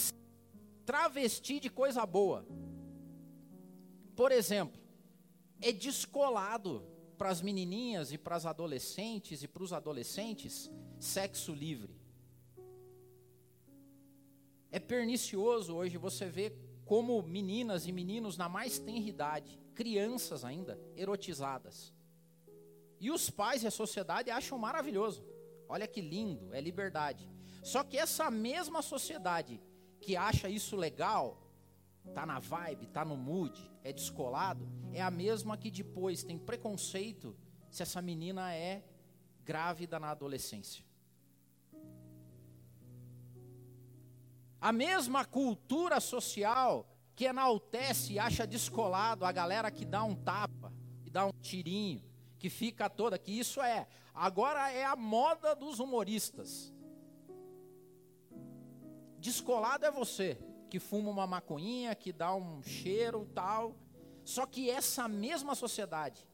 travesti 0.86 1.62
de 1.62 1.70
coisa 1.70 2.06
boa. 2.06 2.46
Por 4.18 4.34
exemplo, 4.34 4.82
é 5.62 5.72
descolado 5.72 6.86
para 7.18 7.30
as 7.30 7.42
menininhas 7.42 8.12
e 8.12 8.18
para 8.18 8.36
as 8.36 8.46
adolescentes 8.46 9.44
e 9.44 9.48
para 9.48 9.64
os 9.64 9.72
adolescentes 9.72 10.70
sexo 11.00 11.54
livre. 11.54 11.95
É 14.76 14.80
pernicioso 14.80 15.74
hoje 15.74 15.98
você 15.98 16.26
ver 16.26 16.54
como 16.84 17.22
meninas 17.22 17.88
e 17.88 17.94
meninos 17.94 18.36
na 18.36 18.50
mais 18.50 18.78
tenra 18.78 19.08
idade, 19.08 19.58
crianças 19.74 20.44
ainda, 20.44 20.78
erotizadas. 20.98 21.94
E 23.00 23.10
os 23.10 23.30
pais 23.30 23.64
e 23.64 23.68
a 23.68 23.72
sociedade 23.72 24.30
acham 24.30 24.58
maravilhoso. 24.58 25.26
Olha 25.70 25.88
que 25.88 26.02
lindo, 26.02 26.54
é 26.54 26.60
liberdade. 26.60 27.26
Só 27.64 27.86
que 27.86 27.98
essa 27.98 28.30
mesma 28.30 28.82
sociedade 28.82 29.62
que 30.02 30.18
acha 30.18 30.50
isso 30.50 30.76
legal, 30.76 31.42
tá 32.14 32.26
na 32.26 32.40
vibe, 32.40 32.88
tá 32.88 33.06
no 33.06 33.16
mood, 33.16 33.58
é 33.82 33.94
descolado, 33.94 34.68
é 34.92 35.02
a 35.02 35.10
mesma 35.10 35.58
que 35.58 35.72
depois 35.72 36.22
tem 36.22 36.38
preconceito 36.38 37.34
se 37.72 37.82
essa 37.82 38.02
menina 38.02 38.54
é 38.54 38.84
grávida 39.42 39.98
na 40.02 40.10
adolescência. 40.10 40.85
A 44.66 44.72
mesma 44.72 45.24
cultura 45.24 46.00
social 46.00 46.90
que 47.16 47.26
enaltece 47.26 48.14
e 48.14 48.18
acha 48.18 48.48
descolado 48.48 49.24
a 49.24 49.32
galera 49.32 49.70
que 49.70 49.86
dá 49.86 50.04
um 50.04 50.16
tapa 50.16 50.74
e 51.06 51.10
dá 51.12 51.24
um 51.28 51.32
tirinho, 51.40 52.04
que 52.40 52.50
fica 52.50 52.90
toda, 52.90 53.20
que 53.20 53.32
isso 53.32 53.62
é, 53.62 53.88
agora 54.12 54.72
é 54.72 54.84
a 54.84 54.96
moda 54.96 55.56
dos 55.56 55.80
humoristas. 55.80 56.74
Descolado 59.20 59.86
é 59.86 59.92
você, 59.92 60.36
que 60.68 60.80
fuma 60.80 61.12
uma 61.12 61.28
maconhinha, 61.28 61.94
que 61.94 62.12
dá 62.12 62.34
um 62.34 62.64
cheiro 62.64 63.30
tal. 63.36 63.76
Só 64.24 64.48
que 64.48 64.72
essa 64.72 65.08
mesma 65.08 65.54
sociedade 65.54 66.28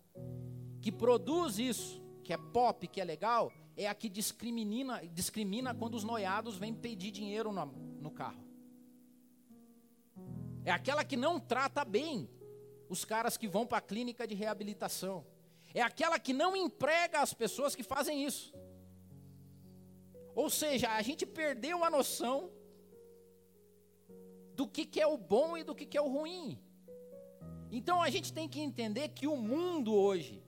que 0.79 0.89
produz 0.89 1.59
isso, 1.59 2.01
que 2.23 2.31
é 2.31 2.37
pop, 2.37 2.87
que 2.87 3.01
é 3.01 3.03
legal, 3.03 3.51
é 3.75 3.89
a 3.89 3.93
que 3.93 4.07
discrimina, 4.07 5.05
discrimina 5.07 5.75
quando 5.75 5.95
os 5.95 6.05
noiados 6.05 6.55
vêm 6.55 6.73
pedir 6.73 7.11
dinheiro 7.11 7.51
no, 7.51 7.90
no 8.01 8.11
carro. 8.11 8.43
É 10.65 10.71
aquela 10.71 11.03
que 11.05 11.15
não 11.15 11.39
trata 11.39 11.85
bem 11.85 12.29
os 12.89 13.05
caras 13.05 13.37
que 13.37 13.47
vão 13.47 13.65
para 13.65 13.77
a 13.77 13.81
clínica 13.81 14.27
de 14.27 14.35
reabilitação 14.35 15.25
é 15.73 15.81
aquela 15.81 16.19
que 16.19 16.33
não 16.33 16.55
emprega 16.55 17.21
as 17.21 17.33
pessoas 17.33 17.75
que 17.75 17.83
fazem 17.83 18.25
isso. 18.25 18.53
Ou 20.35 20.49
seja, 20.49 20.89
a 20.91 21.01
gente 21.01 21.25
perdeu 21.25 21.83
a 21.83 21.89
noção 21.89 22.51
do 24.55 24.67
que, 24.67 24.85
que 24.85 24.99
é 24.99 25.07
o 25.07 25.17
bom 25.17 25.57
e 25.57 25.63
do 25.63 25.73
que, 25.73 25.85
que 25.85 25.97
é 25.97 26.01
o 26.01 26.09
ruim. 26.09 26.59
Então 27.71 28.01
a 28.01 28.09
gente 28.09 28.33
tem 28.33 28.47
que 28.47 28.59
entender 28.59 29.09
que 29.09 29.27
o 29.27 29.37
mundo 29.37 29.93
hoje 29.93 30.43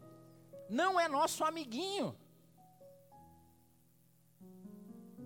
não 0.70 1.00
é 1.00 1.08
nosso 1.08 1.44
amiguinho. 1.44 2.16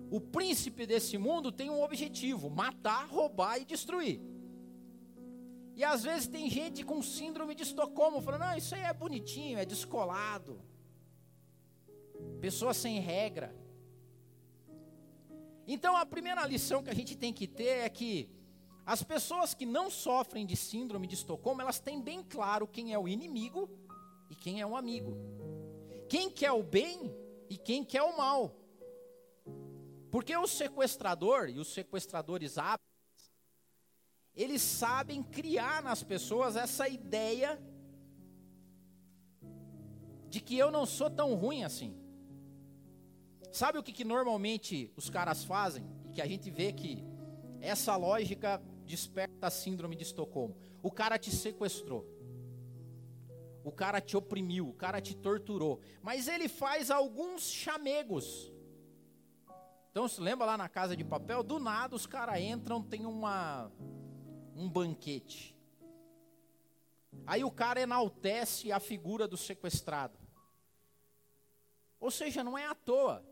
O 0.10 0.22
príncipe 0.22 0.86
desse 0.86 1.18
mundo 1.18 1.52
tem 1.52 1.70
um 1.70 1.82
objetivo: 1.82 2.50
matar, 2.50 3.08
roubar 3.08 3.60
e 3.60 3.66
destruir. 3.66 4.22
E 5.76 5.84
às 5.84 6.04
vezes 6.04 6.28
tem 6.28 6.50
gente 6.50 6.84
com 6.84 7.02
síndrome 7.02 7.54
de 7.54 7.64
Estocolmo 7.64 8.22
falando: 8.22 8.42
não, 8.42 8.58
isso 8.58 8.74
aí 8.74 8.82
é 8.82 8.94
bonitinho, 8.94 9.58
é 9.58 9.66
descolado. 9.66 10.60
Pessoa 12.40 12.74
sem 12.74 13.00
regra. 13.00 13.56
Então 15.68 15.98
a 15.98 16.06
primeira 16.06 16.48
lição 16.48 16.82
que 16.82 16.90
a 16.90 16.96
gente 16.96 17.16
tem 17.16 17.34
que 17.34 17.46
ter 17.46 17.80
é 17.86 17.90
que 17.90 18.30
as 18.86 19.04
pessoas 19.04 19.54
que 19.54 19.66
não 19.66 19.90
sofrem 19.90 20.46
de 20.46 20.56
síndrome 20.56 21.08
de 21.08 21.16
Estocolmo, 21.16 21.62
elas 21.62 21.78
têm 21.78 22.02
bem 22.02 22.24
claro 22.24 22.66
quem 22.66 22.94
é 22.94 22.98
o 22.98 23.06
inimigo 23.06 23.70
e 24.30 24.36
quem 24.36 24.62
é 24.62 24.66
o 24.66 24.78
amigo. 24.78 25.18
Quem 26.08 26.30
quer 26.30 26.54
o 26.54 26.64
bem 26.64 27.14
e 27.50 27.58
quem 27.58 27.84
quer 27.84 28.02
o 28.02 28.18
mal. 28.18 28.56
Porque 30.12 30.36
o 30.36 30.48
sequestrador 30.48 31.50
e 31.50 31.60
os 31.60 31.68
sequestradores 31.74 32.58
hábeis, 32.58 32.80
eles 34.36 34.62
sabem 34.62 35.24
criar 35.24 35.82
nas 35.82 36.04
pessoas 36.04 36.56
essa 36.56 36.88
ideia 36.88 37.60
de 40.30 40.40
que 40.40 40.58
eu 40.58 40.70
não 40.70 40.86
sou 40.86 41.10
tão 41.10 41.34
ruim 41.36 41.64
assim. 41.64 41.98
Sabe 43.52 43.80
o 43.80 43.84
que, 43.84 43.92
que 43.92 44.04
normalmente 44.04 44.92
os 44.96 45.10
caras 45.10 45.44
fazem? 45.44 45.86
E 46.06 46.12
que 46.12 46.22
a 46.22 46.28
gente 46.28 46.50
vê 46.52 46.72
que 46.72 47.04
essa 47.60 47.96
lógica 47.96 48.62
desperta 48.86 49.48
a 49.48 49.50
síndrome 49.50 49.96
de 49.96 50.04
Estocolmo. 50.04 50.56
O 50.82 50.92
cara 50.92 51.18
te 51.18 51.32
sequestrou. 51.32 52.06
O 53.64 53.72
cara 53.72 54.00
te 54.00 54.16
oprimiu, 54.16 54.70
o 54.70 54.74
cara 54.74 55.02
te 55.02 55.16
torturou. 55.16 55.82
Mas 56.02 56.28
ele 56.28 56.48
faz 56.48 56.90
alguns 56.90 57.50
chamegos. 57.50 58.54
Então, 59.98 60.08
se 60.08 60.22
lembra 60.22 60.46
lá 60.46 60.56
na 60.56 60.70
casa 60.70 60.96
de 60.96 61.04
papel? 61.04 61.42
Do 61.42 61.58
nada 61.58 61.96
os 61.96 62.06
caras 62.06 62.39
entram, 62.39 62.84
tem 62.84 63.04
uma 63.04 63.72
um 64.56 64.70
banquete. 64.70 65.58
Aí 67.25 67.44
o 67.44 67.50
cara 67.50 67.82
enaltece 67.82 68.72
a 68.72 68.80
figura 68.80 69.27
do 69.27 69.36
sequestrado. 69.36 70.16
Ou 72.00 72.12
seja, 72.12 72.44
não 72.44 72.56
é 72.56 72.68
à 72.68 72.75
toa. 72.75 73.25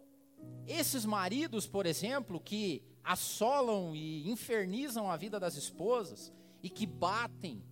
Esses 0.65 1.05
maridos, 1.05 1.67
por 1.67 1.85
exemplo, 1.85 2.39
que 2.39 2.83
assolam 3.03 3.95
e 3.95 4.27
infernizam 4.27 5.07
a 5.07 5.15
vida 5.15 5.39
das 5.39 5.53
esposas, 5.53 6.33
e 6.63 6.69
que 6.71 6.87
batem, 6.87 7.63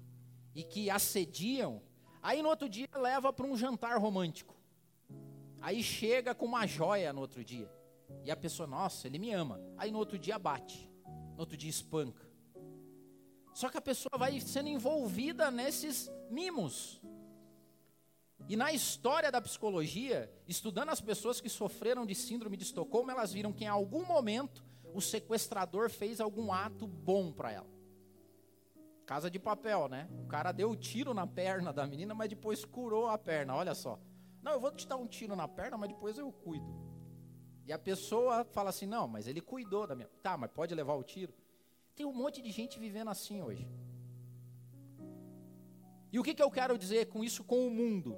e 0.54 0.64
que 0.64 0.92
assediam, 0.92 1.82
aí 2.22 2.44
no 2.44 2.50
outro 2.50 2.70
dia 2.70 2.88
leva 2.94 3.34
para 3.34 3.48
um 3.48 3.58
jantar 3.58 3.98
romântico. 3.98 4.56
Aí 5.60 5.82
chega 5.82 6.36
com 6.36 6.46
uma 6.46 6.68
joia 6.68 7.12
no 7.12 7.22
outro 7.22 7.44
dia. 7.44 7.82
E 8.24 8.32
a 8.32 8.36
pessoa, 8.36 8.68
nossa, 8.68 9.08
ele 9.08 9.20
me 9.20 9.32
ama. 9.32 9.60
Aí 9.78 9.92
no 9.92 10.00
outro 10.00 10.18
dia 10.18 10.38
bate, 10.40 10.90
no 11.34 11.40
outro 11.40 11.58
dia 11.58 11.70
espanca. 11.70 12.28
Só 13.54 13.70
que 13.70 13.78
a 13.78 13.82
pessoa 13.82 14.18
vai 14.18 14.40
sendo 14.40 14.70
envolvida 14.70 15.52
nesses 15.52 16.12
mimos. 16.30 17.02
E 18.50 18.56
na 18.56 18.74
história 18.74 19.32
da 19.32 19.40
psicologia, 19.40 20.32
estudando 20.48 20.90
as 20.90 21.00
pessoas 21.00 21.40
que 21.40 21.48
sofreram 21.48 22.06
de 22.06 22.14
síndrome 22.14 22.58
de 22.58 22.64
Estocolmo, 22.64 23.12
elas 23.12 23.32
viram 23.32 23.54
que 23.54 23.64
em 23.64 23.68
algum 23.68 24.06
momento 24.06 24.66
o 24.94 25.00
sequestrador 25.00 25.90
fez 25.90 26.20
algum 26.20 26.52
ato 26.52 26.86
bom 26.86 27.32
para 27.32 27.52
ela. 27.52 27.74
Casa 29.06 29.30
de 29.30 29.40
papel, 29.40 29.88
né? 29.88 30.10
O 30.24 30.28
cara 30.28 30.52
deu 30.52 30.70
o 30.70 30.74
um 30.74 30.76
tiro 30.76 31.14
na 31.14 31.28
perna 31.28 31.72
da 31.72 31.86
menina, 31.86 32.14
mas 32.14 32.30
depois 32.30 32.66
curou 32.66 33.08
a 33.08 33.18
perna. 33.18 33.56
Olha 33.56 33.76
só. 33.76 34.00
Não, 34.42 34.54
eu 34.54 34.60
vou 34.60 34.72
te 34.72 34.88
dar 34.88 34.98
um 34.98 35.08
tiro 35.08 35.36
na 35.36 35.48
perna, 35.48 35.78
mas 35.78 35.90
depois 35.90 36.18
eu 36.18 36.32
cuido. 36.32 36.66
E 37.66 37.72
a 37.72 37.80
pessoa 37.80 38.44
fala 38.44 38.70
assim: 38.70 38.86
não, 38.86 39.08
mas 39.08 39.28
ele 39.28 39.42
cuidou 39.42 39.88
da 39.88 39.96
minha. 39.96 40.10
Tá, 40.22 40.38
mas 40.38 40.52
pode 40.52 40.74
levar 40.76 40.94
o 40.96 41.04
tiro? 41.04 41.34
Tem 41.96 42.06
um 42.06 42.14
monte 42.14 42.42
de 42.42 42.52
gente 42.52 42.80
vivendo 42.80 43.10
assim 43.10 43.42
hoje. 43.42 43.68
E 46.12 46.20
o 46.20 46.24
que, 46.24 46.34
que 46.34 46.44
eu 46.44 46.52
quero 46.52 46.78
dizer 46.78 47.08
com 47.08 47.24
isso 47.24 47.44
com 47.44 47.68
o 47.68 47.72
mundo? 47.72 48.18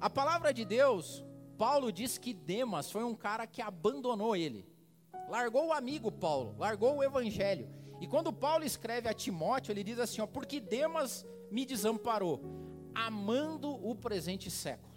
A 0.00 0.10
palavra 0.10 0.52
de 0.52 0.64
Deus, 0.64 1.24
Paulo 1.56 1.90
diz 1.90 2.18
que 2.18 2.34
Demas 2.34 2.90
foi 2.90 3.02
um 3.02 3.14
cara 3.14 3.46
que 3.46 3.62
abandonou 3.62 4.36
ele. 4.36 4.68
Largou 5.28 5.68
o 5.68 5.72
amigo 5.72 6.12
Paulo, 6.12 6.54
largou 6.58 6.96
o 6.96 7.02
evangelho. 7.02 7.68
E 8.00 8.06
quando 8.06 8.32
Paulo 8.32 8.64
escreve 8.64 9.08
a 9.08 9.14
Timóteo, 9.14 9.72
ele 9.72 9.82
diz 9.82 9.98
assim: 9.98 10.20
ó, 10.20 10.26
porque 10.26 10.60
Demas 10.60 11.24
me 11.50 11.64
desamparou, 11.64 12.40
amando 12.94 13.70
o 13.70 13.94
presente 13.94 14.50
século. 14.50 14.92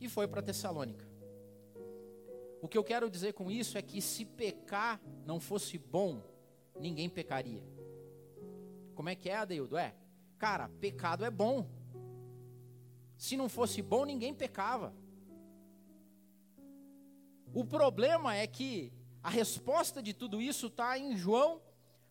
E 0.00 0.08
foi 0.08 0.26
para 0.26 0.42
Tessalônica. 0.42 1.11
O 2.62 2.68
que 2.68 2.78
eu 2.78 2.84
quero 2.84 3.10
dizer 3.10 3.32
com 3.32 3.50
isso 3.50 3.76
é 3.76 3.82
que 3.82 4.00
se 4.00 4.24
pecar 4.24 5.00
não 5.26 5.40
fosse 5.40 5.76
bom, 5.76 6.22
ninguém 6.78 7.08
pecaria. 7.08 7.60
Como 8.94 9.08
é 9.08 9.16
que 9.16 9.28
é, 9.28 9.34
Adeildo? 9.34 9.76
É, 9.76 9.96
cara, 10.38 10.68
pecado 10.68 11.24
é 11.24 11.30
bom. 11.30 11.68
Se 13.16 13.36
não 13.36 13.48
fosse 13.48 13.82
bom, 13.82 14.04
ninguém 14.04 14.32
pecava. 14.32 14.94
O 17.52 17.64
problema 17.64 18.36
é 18.36 18.46
que 18.46 18.92
a 19.24 19.28
resposta 19.28 20.00
de 20.00 20.14
tudo 20.14 20.40
isso 20.40 20.68
está 20.68 20.96
em 20.96 21.16
João, 21.16 21.60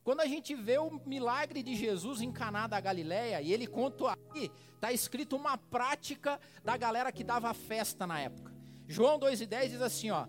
quando 0.04 0.20
a 0.20 0.26
gente 0.26 0.54
vê 0.54 0.78
o 0.78 1.02
milagre 1.06 1.64
de 1.64 1.78
Jesus 1.78 2.20
em 2.20 2.30
Caná 2.30 2.68
da 2.68 2.82
Galileia, 2.82 3.42
e 3.42 3.54
ele 3.54 3.68
conta 3.68 4.18
aí, 4.34 4.52
está 4.76 4.92
escrito 4.92 5.38
uma 5.38 5.58
prática 5.58 6.42
da 6.62 6.76
galera 6.76 7.10
que 7.10 7.24
dava 7.24 7.54
festa 7.54 8.06
na 8.06 8.20
época. 8.20 8.54
João 8.86 9.18
2,10 9.18 9.70
diz 9.70 9.82
assim, 9.82 10.12
ó, 10.12 10.28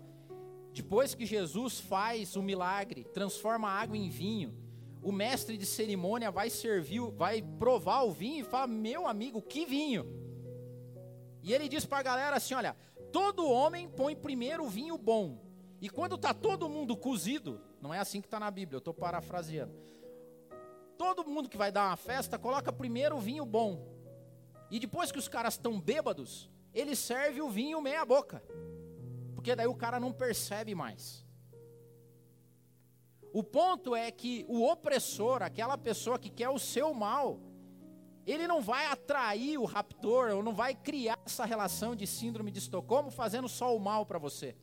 depois 0.73 1.13
que 1.13 1.25
Jesus 1.25 1.79
faz 1.79 2.35
o 2.35 2.41
milagre, 2.41 3.03
transforma 3.03 3.69
a 3.69 3.79
água 3.79 3.95
em 3.95 4.09
vinho, 4.09 4.57
o 5.03 5.11
mestre 5.11 5.55
de 5.55 5.67
cerimônia 5.67 6.31
vai 6.31 6.49
servir, 6.49 6.99
vai 7.11 7.43
provar 7.43 8.01
o 8.01 8.11
vinho 8.11 8.41
e 8.41 8.43
fala: 8.43 8.65
Meu 8.65 9.07
amigo, 9.07 9.39
que 9.39 9.65
vinho! 9.65 10.03
E 11.43 11.53
ele 11.53 11.69
diz 11.69 11.85
para 11.85 11.99
a 11.99 12.03
galera 12.03 12.37
assim: 12.37 12.55
Olha, 12.55 12.75
todo 13.11 13.47
homem 13.47 13.87
põe 13.87 14.15
primeiro 14.15 14.65
o 14.65 14.69
vinho 14.69 14.97
bom, 14.97 15.37
e 15.79 15.89
quando 15.89 16.15
está 16.15 16.33
todo 16.33 16.67
mundo 16.67 16.97
cozido, 16.97 17.61
não 17.79 17.93
é 17.93 17.99
assim 17.99 18.19
que 18.19 18.27
está 18.27 18.39
na 18.39 18.49
Bíblia, 18.49 18.77
eu 18.77 18.79
estou 18.79 18.95
parafraseando. 18.95 19.73
Todo 20.97 21.23
mundo 21.23 21.49
que 21.49 21.57
vai 21.57 21.71
dar 21.71 21.89
uma 21.89 21.97
festa 21.97 22.39
coloca 22.39 22.73
primeiro 22.73 23.17
o 23.17 23.21
vinho 23.21 23.45
bom, 23.45 23.87
e 24.71 24.79
depois 24.79 25.11
que 25.11 25.19
os 25.19 25.27
caras 25.27 25.53
estão 25.53 25.79
bêbados, 25.79 26.49
ele 26.73 26.95
serve 26.95 27.41
o 27.43 27.49
vinho 27.49 27.79
meia 27.79 28.03
boca 28.03 28.41
porque 29.43 29.57
daí 29.57 29.67
o 29.67 29.75
cara 29.75 29.99
não 29.99 30.13
percebe 30.13 30.73
mais. 30.73 31.27
O 33.33 33.43
ponto 33.43 33.93
é 33.93 34.09
que 34.09 34.45
o 34.47 34.63
opressor, 34.63 35.43
aquela 35.43 35.77
pessoa 35.77 36.17
que 36.17 36.29
quer 36.29 36.47
o 36.47 36.57
seu 36.57 36.93
mal, 36.93 37.41
ele 38.25 38.47
não 38.47 38.61
vai 38.61 38.85
atrair 38.85 39.57
o 39.57 39.65
raptor, 39.65 40.29
ou 40.31 40.41
não 40.41 40.55
vai 40.55 40.73
criar 40.73 41.19
essa 41.25 41.43
relação 41.43 41.93
de 41.93 42.07
síndrome 42.07 42.51
de 42.51 42.59
Estocolmo 42.59 43.11
fazendo 43.11 43.49
só 43.49 43.75
o 43.75 43.79
mal 43.81 44.05
para 44.05 44.17
você. 44.17 44.55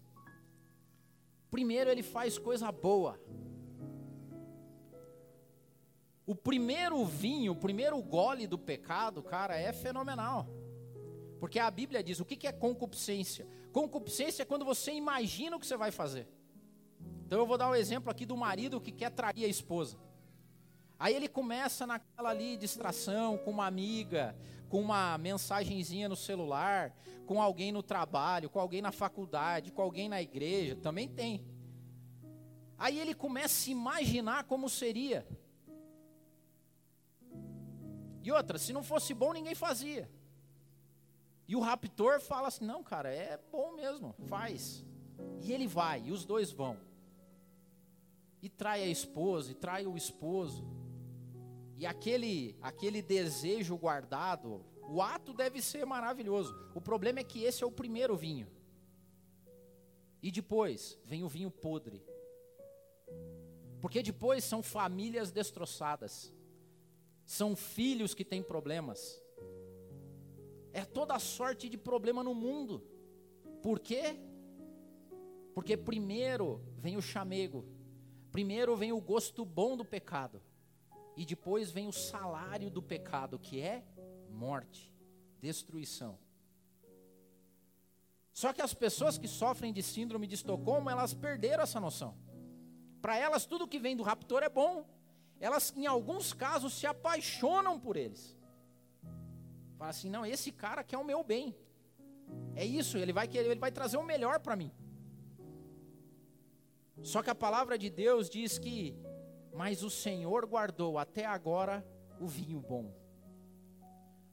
Primeiro 1.50 1.90
ele 1.90 2.02
faz 2.02 2.38
coisa 2.38 2.72
boa. 2.72 3.20
O 6.24 6.34
primeiro 6.34 7.04
vinho, 7.04 7.52
o 7.52 7.56
primeiro 7.56 8.00
gole 8.02 8.46
do 8.46 8.56
pecado, 8.58 9.22
cara, 9.22 9.58
é 9.58 9.74
fenomenal. 9.74 10.48
Porque 11.40 11.59
a 11.59 11.70
Bíblia 11.70 12.05
diz: 12.05 12.20
o 12.20 12.24
que 12.24 12.46
é 12.46 12.53
concupiscência? 12.53 13.48
Concupiscência 13.72 14.42
é 14.42 14.44
quando 14.44 14.64
você 14.64 14.92
imagina 14.92 15.57
o 15.57 15.59
que 15.59 15.66
você 15.66 15.76
vai 15.76 15.90
fazer. 15.90 16.29
Então 17.24 17.38
eu 17.38 17.46
vou 17.46 17.57
dar 17.57 17.68
o 17.68 17.72
um 17.72 17.74
exemplo 17.74 18.11
aqui 18.11 18.26
do 18.26 18.37
marido 18.37 18.81
que 18.81 18.92
quer 18.92 19.11
trair 19.11 19.44
a 19.44 19.48
esposa. 19.48 19.96
Aí 20.98 21.14
ele 21.14 21.29
começa 21.29 21.87
naquela 21.87 22.29
ali 22.29 22.59
distração 22.59 23.38
com 23.38 23.50
uma 23.50 23.66
amiga, 23.66 24.37
com 24.68 24.81
uma 24.83 25.16
mensagenzinha 25.16 26.11
no 26.11 26.16
celular, 26.16 26.94
com 27.24 27.40
alguém 27.40 27.72
no 27.72 27.83
trabalho, 27.83 28.50
com 28.50 28.61
alguém 28.61 28.83
na 28.83 28.92
faculdade, 28.92 29.72
com 29.72 29.81
alguém 29.81 30.09
na 30.11 30.20
igreja, 30.20 30.76
também 30.76 31.09
tem. 31.09 31.42
Aí 32.76 32.98
ele 32.98 33.14
começa 33.14 33.46
a 33.46 33.62
se 33.62 33.70
imaginar 33.70 34.44
como 34.44 34.68
seria. 34.68 35.26
E 38.22 38.31
outra, 38.31 38.59
se 38.59 38.72
não 38.72 38.83
fosse 38.83 39.14
bom, 39.14 39.33
ninguém 39.33 39.55
fazia. 39.55 40.11
E 41.50 41.56
o 41.56 41.58
raptor 41.58 42.20
fala 42.20 42.46
assim: 42.46 42.64
não, 42.64 42.80
cara, 42.80 43.12
é 43.12 43.36
bom 43.50 43.72
mesmo, 43.72 44.14
faz. 44.28 44.86
E 45.40 45.52
ele 45.52 45.66
vai, 45.66 46.00
e 46.04 46.12
os 46.12 46.24
dois 46.24 46.52
vão. 46.52 46.78
E 48.40 48.48
trai 48.48 48.84
a 48.84 48.86
esposa, 48.86 49.50
e 49.50 49.54
trai 49.56 49.84
o 49.84 49.96
esposo. 49.96 50.64
E 51.76 51.84
aquele, 51.84 52.56
aquele 52.62 53.02
desejo 53.02 53.76
guardado, 53.76 54.64
o 54.88 55.02
ato 55.02 55.34
deve 55.34 55.60
ser 55.60 55.84
maravilhoso. 55.84 56.54
O 56.72 56.80
problema 56.80 57.18
é 57.18 57.24
que 57.24 57.42
esse 57.42 57.64
é 57.64 57.66
o 57.66 57.72
primeiro 57.72 58.16
vinho. 58.16 58.46
E 60.22 60.30
depois 60.30 60.96
vem 61.04 61.24
o 61.24 61.28
vinho 61.28 61.50
podre. 61.50 62.06
Porque 63.80 64.04
depois 64.04 64.44
são 64.44 64.62
famílias 64.62 65.32
destroçadas. 65.32 66.32
São 67.26 67.56
filhos 67.56 68.14
que 68.14 68.24
têm 68.24 68.40
problemas. 68.40 69.20
É 70.72 70.85
toda 70.85 71.18
sorte 71.18 71.68
de 71.68 71.76
problema 71.76 72.22
no 72.22 72.35
mundo. 72.35 72.83
Por 73.62 73.78
quê? 73.78 74.18
Porque 75.54 75.76
primeiro 75.76 76.62
vem 76.78 76.96
o 76.96 77.02
chamego, 77.02 77.64
primeiro 78.30 78.76
vem 78.76 78.92
o 78.92 79.00
gosto 79.00 79.44
bom 79.44 79.76
do 79.76 79.85
pecado, 79.85 80.40
e 81.16 81.26
depois 81.26 81.70
vem 81.70 81.88
o 81.88 81.92
salário 81.92 82.70
do 82.70 82.83
pecado, 82.83 83.38
que 83.38 83.61
é 83.61 83.85
morte, 84.30 84.92
destruição. 85.40 86.18
Só 88.33 88.52
que 88.52 88.62
as 88.62 88.72
pessoas 88.72 89.18
que 89.18 89.28
sofrem 89.28 89.72
de 89.72 89.83
síndrome 89.83 90.26
de 90.26 90.37
Estocolmo, 90.37 90.88
elas 90.88 91.12
perderam 91.12 91.62
essa 91.62 91.80
noção. 91.80 92.16
Para 93.02 93.18
elas, 93.18 93.44
tudo 93.44 93.68
que 93.68 93.78
vem 93.78 93.96
do 93.96 94.02
raptor 94.02 94.42
é 94.42 94.48
bom. 94.48 94.87
Elas, 95.38 95.74
em 95.76 95.87
alguns 95.87 96.33
casos, 96.33 96.72
se 96.74 96.87
apaixonam 96.87 97.78
por 97.78 97.96
eles. 97.96 98.37
Fala 99.80 99.90
assim: 99.90 100.10
não, 100.10 100.24
esse 100.34 100.52
cara 100.52 100.84
quer 100.84 100.98
o 100.98 101.04
meu 101.04 101.24
bem. 101.24 101.56
É 102.54 102.64
isso, 102.64 102.98
ele 102.98 103.12
vai 103.12 103.26
querer, 103.26 103.50
ele 103.50 103.58
vai 103.66 103.72
trazer 103.72 103.96
o 103.96 104.04
melhor 104.04 104.38
para 104.38 104.54
mim. 104.54 104.70
Só 107.02 107.22
que 107.22 107.30
a 107.30 107.34
palavra 107.34 107.76
de 107.76 107.90
Deus 107.90 108.30
diz 108.30 108.58
que, 108.58 108.94
mas 109.52 109.82
o 109.82 109.90
Senhor 109.90 110.46
guardou 110.46 110.98
até 110.98 111.24
agora 111.24 111.84
o 112.20 112.28
vinho 112.28 112.60
bom. 112.60 112.94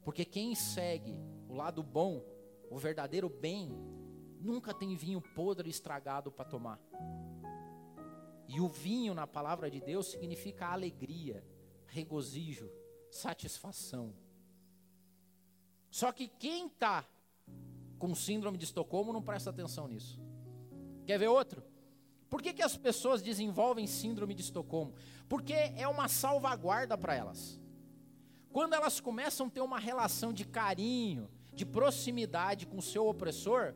Porque 0.03 0.25
quem 0.25 0.53
segue 0.53 1.15
o 1.47 1.55
lado 1.55 1.81
bom, 1.81 2.21
o 2.69 2.77
verdadeiro 2.77 3.29
bem, 3.29 3.71
Nunca 4.39 4.73
tem 4.73 4.95
vinho 4.95 5.21
podre 5.21 5.69
estragado 5.69 6.31
para 6.31 6.45
tomar. 6.45 6.79
E 8.47 8.61
o 8.61 8.67
vinho, 8.67 9.13
na 9.13 9.27
palavra 9.27 9.69
de 9.69 9.81
Deus, 9.81 10.07
significa 10.07 10.67
alegria, 10.67 11.43
regozijo, 11.87 12.71
satisfação. 13.09 14.15
Só 15.97 16.11
que 16.11 16.27
quem 16.27 16.67
está 16.67 17.03
com 17.97 18.13
síndrome 18.13 18.55
de 18.55 18.65
Estocolmo 18.65 19.11
não 19.11 19.19
presta 19.19 19.49
atenção 19.49 19.87
nisso. 19.87 20.21
Quer 21.07 21.17
ver 21.17 21.27
outro? 21.27 21.63
Por 22.29 22.39
que, 22.39 22.53
que 22.53 22.61
as 22.61 22.77
pessoas 22.77 23.19
desenvolvem 23.19 23.87
síndrome 23.87 24.35
de 24.35 24.43
Estocolmo? 24.43 24.93
Porque 25.27 25.55
é 25.55 25.87
uma 25.87 26.07
salvaguarda 26.07 26.95
para 26.95 27.15
elas. 27.15 27.59
Quando 28.51 28.75
elas 28.75 28.99
começam 28.99 29.47
a 29.47 29.49
ter 29.49 29.61
uma 29.61 29.79
relação 29.79 30.31
de 30.31 30.45
carinho, 30.45 31.31
de 31.51 31.65
proximidade 31.65 32.67
com 32.67 32.77
o 32.77 32.81
seu 32.93 33.07
opressor, 33.07 33.73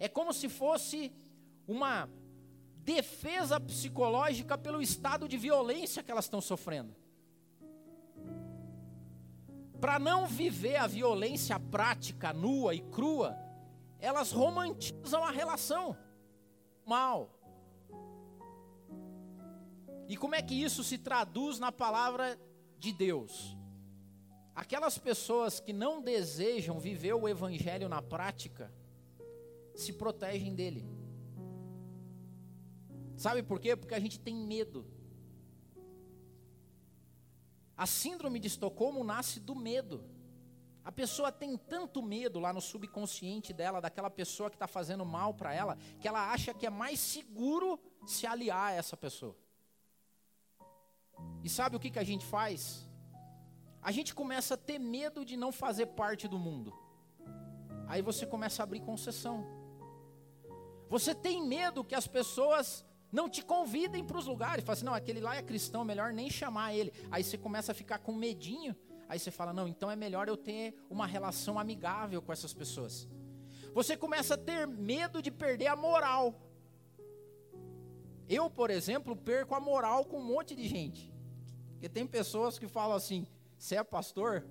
é 0.00 0.08
como 0.08 0.32
se 0.32 0.48
fosse 0.48 1.12
uma 1.68 2.10
defesa 2.78 3.60
psicológica 3.60 4.58
pelo 4.58 4.82
estado 4.82 5.28
de 5.28 5.38
violência 5.38 6.02
que 6.02 6.10
elas 6.10 6.24
estão 6.24 6.40
sofrendo. 6.40 6.96
Para 9.80 9.98
não 9.98 10.26
viver 10.26 10.76
a 10.76 10.86
violência 10.86 11.58
prática, 11.58 12.32
nua 12.32 12.74
e 12.74 12.80
crua, 12.80 13.36
elas 13.98 14.32
romantizam 14.32 15.24
a 15.24 15.30
relação 15.30 15.96
mal. 16.84 17.30
E 20.08 20.16
como 20.16 20.34
é 20.34 20.42
que 20.42 20.54
isso 20.54 20.84
se 20.84 20.98
traduz 20.98 21.58
na 21.58 21.72
palavra 21.72 22.38
de 22.78 22.92
Deus? 22.92 23.56
Aquelas 24.54 24.98
pessoas 24.98 25.58
que 25.58 25.72
não 25.72 26.00
desejam 26.00 26.78
viver 26.78 27.14
o 27.14 27.28
evangelho 27.28 27.88
na 27.88 28.00
prática, 28.00 28.72
se 29.74 29.92
protegem 29.92 30.54
dele. 30.54 30.86
Sabe 33.16 33.42
por 33.42 33.58
quê? 33.58 33.74
Porque 33.74 33.94
a 33.94 34.00
gente 34.00 34.20
tem 34.20 34.34
medo. 34.34 34.86
A 37.76 37.86
síndrome 37.86 38.38
de 38.38 38.48
Estocolmo 38.48 39.02
nasce 39.02 39.40
do 39.40 39.54
medo. 39.54 40.04
A 40.84 40.92
pessoa 40.92 41.32
tem 41.32 41.56
tanto 41.56 42.02
medo 42.02 42.38
lá 42.38 42.52
no 42.52 42.60
subconsciente 42.60 43.52
dela, 43.52 43.80
daquela 43.80 44.10
pessoa 44.10 44.50
que 44.50 44.56
está 44.56 44.66
fazendo 44.66 45.04
mal 45.04 45.32
para 45.32 45.54
ela, 45.54 45.78
que 45.98 46.06
ela 46.06 46.30
acha 46.30 46.52
que 46.52 46.66
é 46.66 46.70
mais 46.70 47.00
seguro 47.00 47.80
se 48.06 48.26
aliar 48.26 48.68
a 48.68 48.72
essa 48.72 48.96
pessoa. 48.96 49.34
E 51.42 51.48
sabe 51.48 51.76
o 51.76 51.80
que, 51.80 51.90
que 51.90 51.98
a 51.98 52.04
gente 52.04 52.24
faz? 52.24 52.86
A 53.80 53.90
gente 53.90 54.14
começa 54.14 54.54
a 54.54 54.58
ter 54.58 54.78
medo 54.78 55.24
de 55.24 55.36
não 55.36 55.50
fazer 55.50 55.86
parte 55.86 56.28
do 56.28 56.38
mundo. 56.38 56.72
Aí 57.86 58.02
você 58.02 58.26
começa 58.26 58.62
a 58.62 58.64
abrir 58.64 58.80
concessão. 58.80 59.44
Você 60.88 61.14
tem 61.14 61.42
medo 61.46 61.84
que 61.84 61.94
as 61.94 62.06
pessoas 62.06 62.84
não 63.14 63.28
te 63.28 63.44
convidem 63.44 64.04
para 64.04 64.18
os 64.18 64.26
lugares. 64.26 64.64
Fala 64.64 64.74
assim, 64.74 64.84
não, 64.84 64.92
aquele 64.92 65.20
lá 65.20 65.36
é 65.36 65.42
cristão, 65.42 65.84
melhor 65.84 66.12
nem 66.12 66.28
chamar 66.28 66.74
ele. 66.74 66.92
Aí 67.12 67.22
você 67.22 67.38
começa 67.38 67.70
a 67.70 67.74
ficar 67.74 67.98
com 68.00 68.12
medinho. 68.12 68.74
Aí 69.08 69.20
você 69.20 69.30
fala, 69.30 69.52
não, 69.52 69.68
então 69.68 69.88
é 69.88 69.94
melhor 69.94 70.26
eu 70.28 70.36
ter 70.36 70.74
uma 70.90 71.06
relação 71.06 71.56
amigável 71.56 72.20
com 72.20 72.32
essas 72.32 72.52
pessoas. 72.52 73.08
Você 73.72 73.96
começa 73.96 74.34
a 74.34 74.36
ter 74.36 74.66
medo 74.66 75.22
de 75.22 75.30
perder 75.30 75.68
a 75.68 75.76
moral. 75.76 76.34
Eu, 78.28 78.50
por 78.50 78.68
exemplo, 78.68 79.14
perco 79.14 79.54
a 79.54 79.60
moral 79.60 80.04
com 80.04 80.18
um 80.18 80.24
monte 80.24 80.56
de 80.56 80.66
gente. 80.66 81.14
Porque 81.72 81.88
tem 81.88 82.04
pessoas 82.04 82.58
que 82.58 82.66
falam 82.66 82.96
assim: 82.96 83.28
você 83.56 83.76
é 83.76 83.84
pastor? 83.84 84.44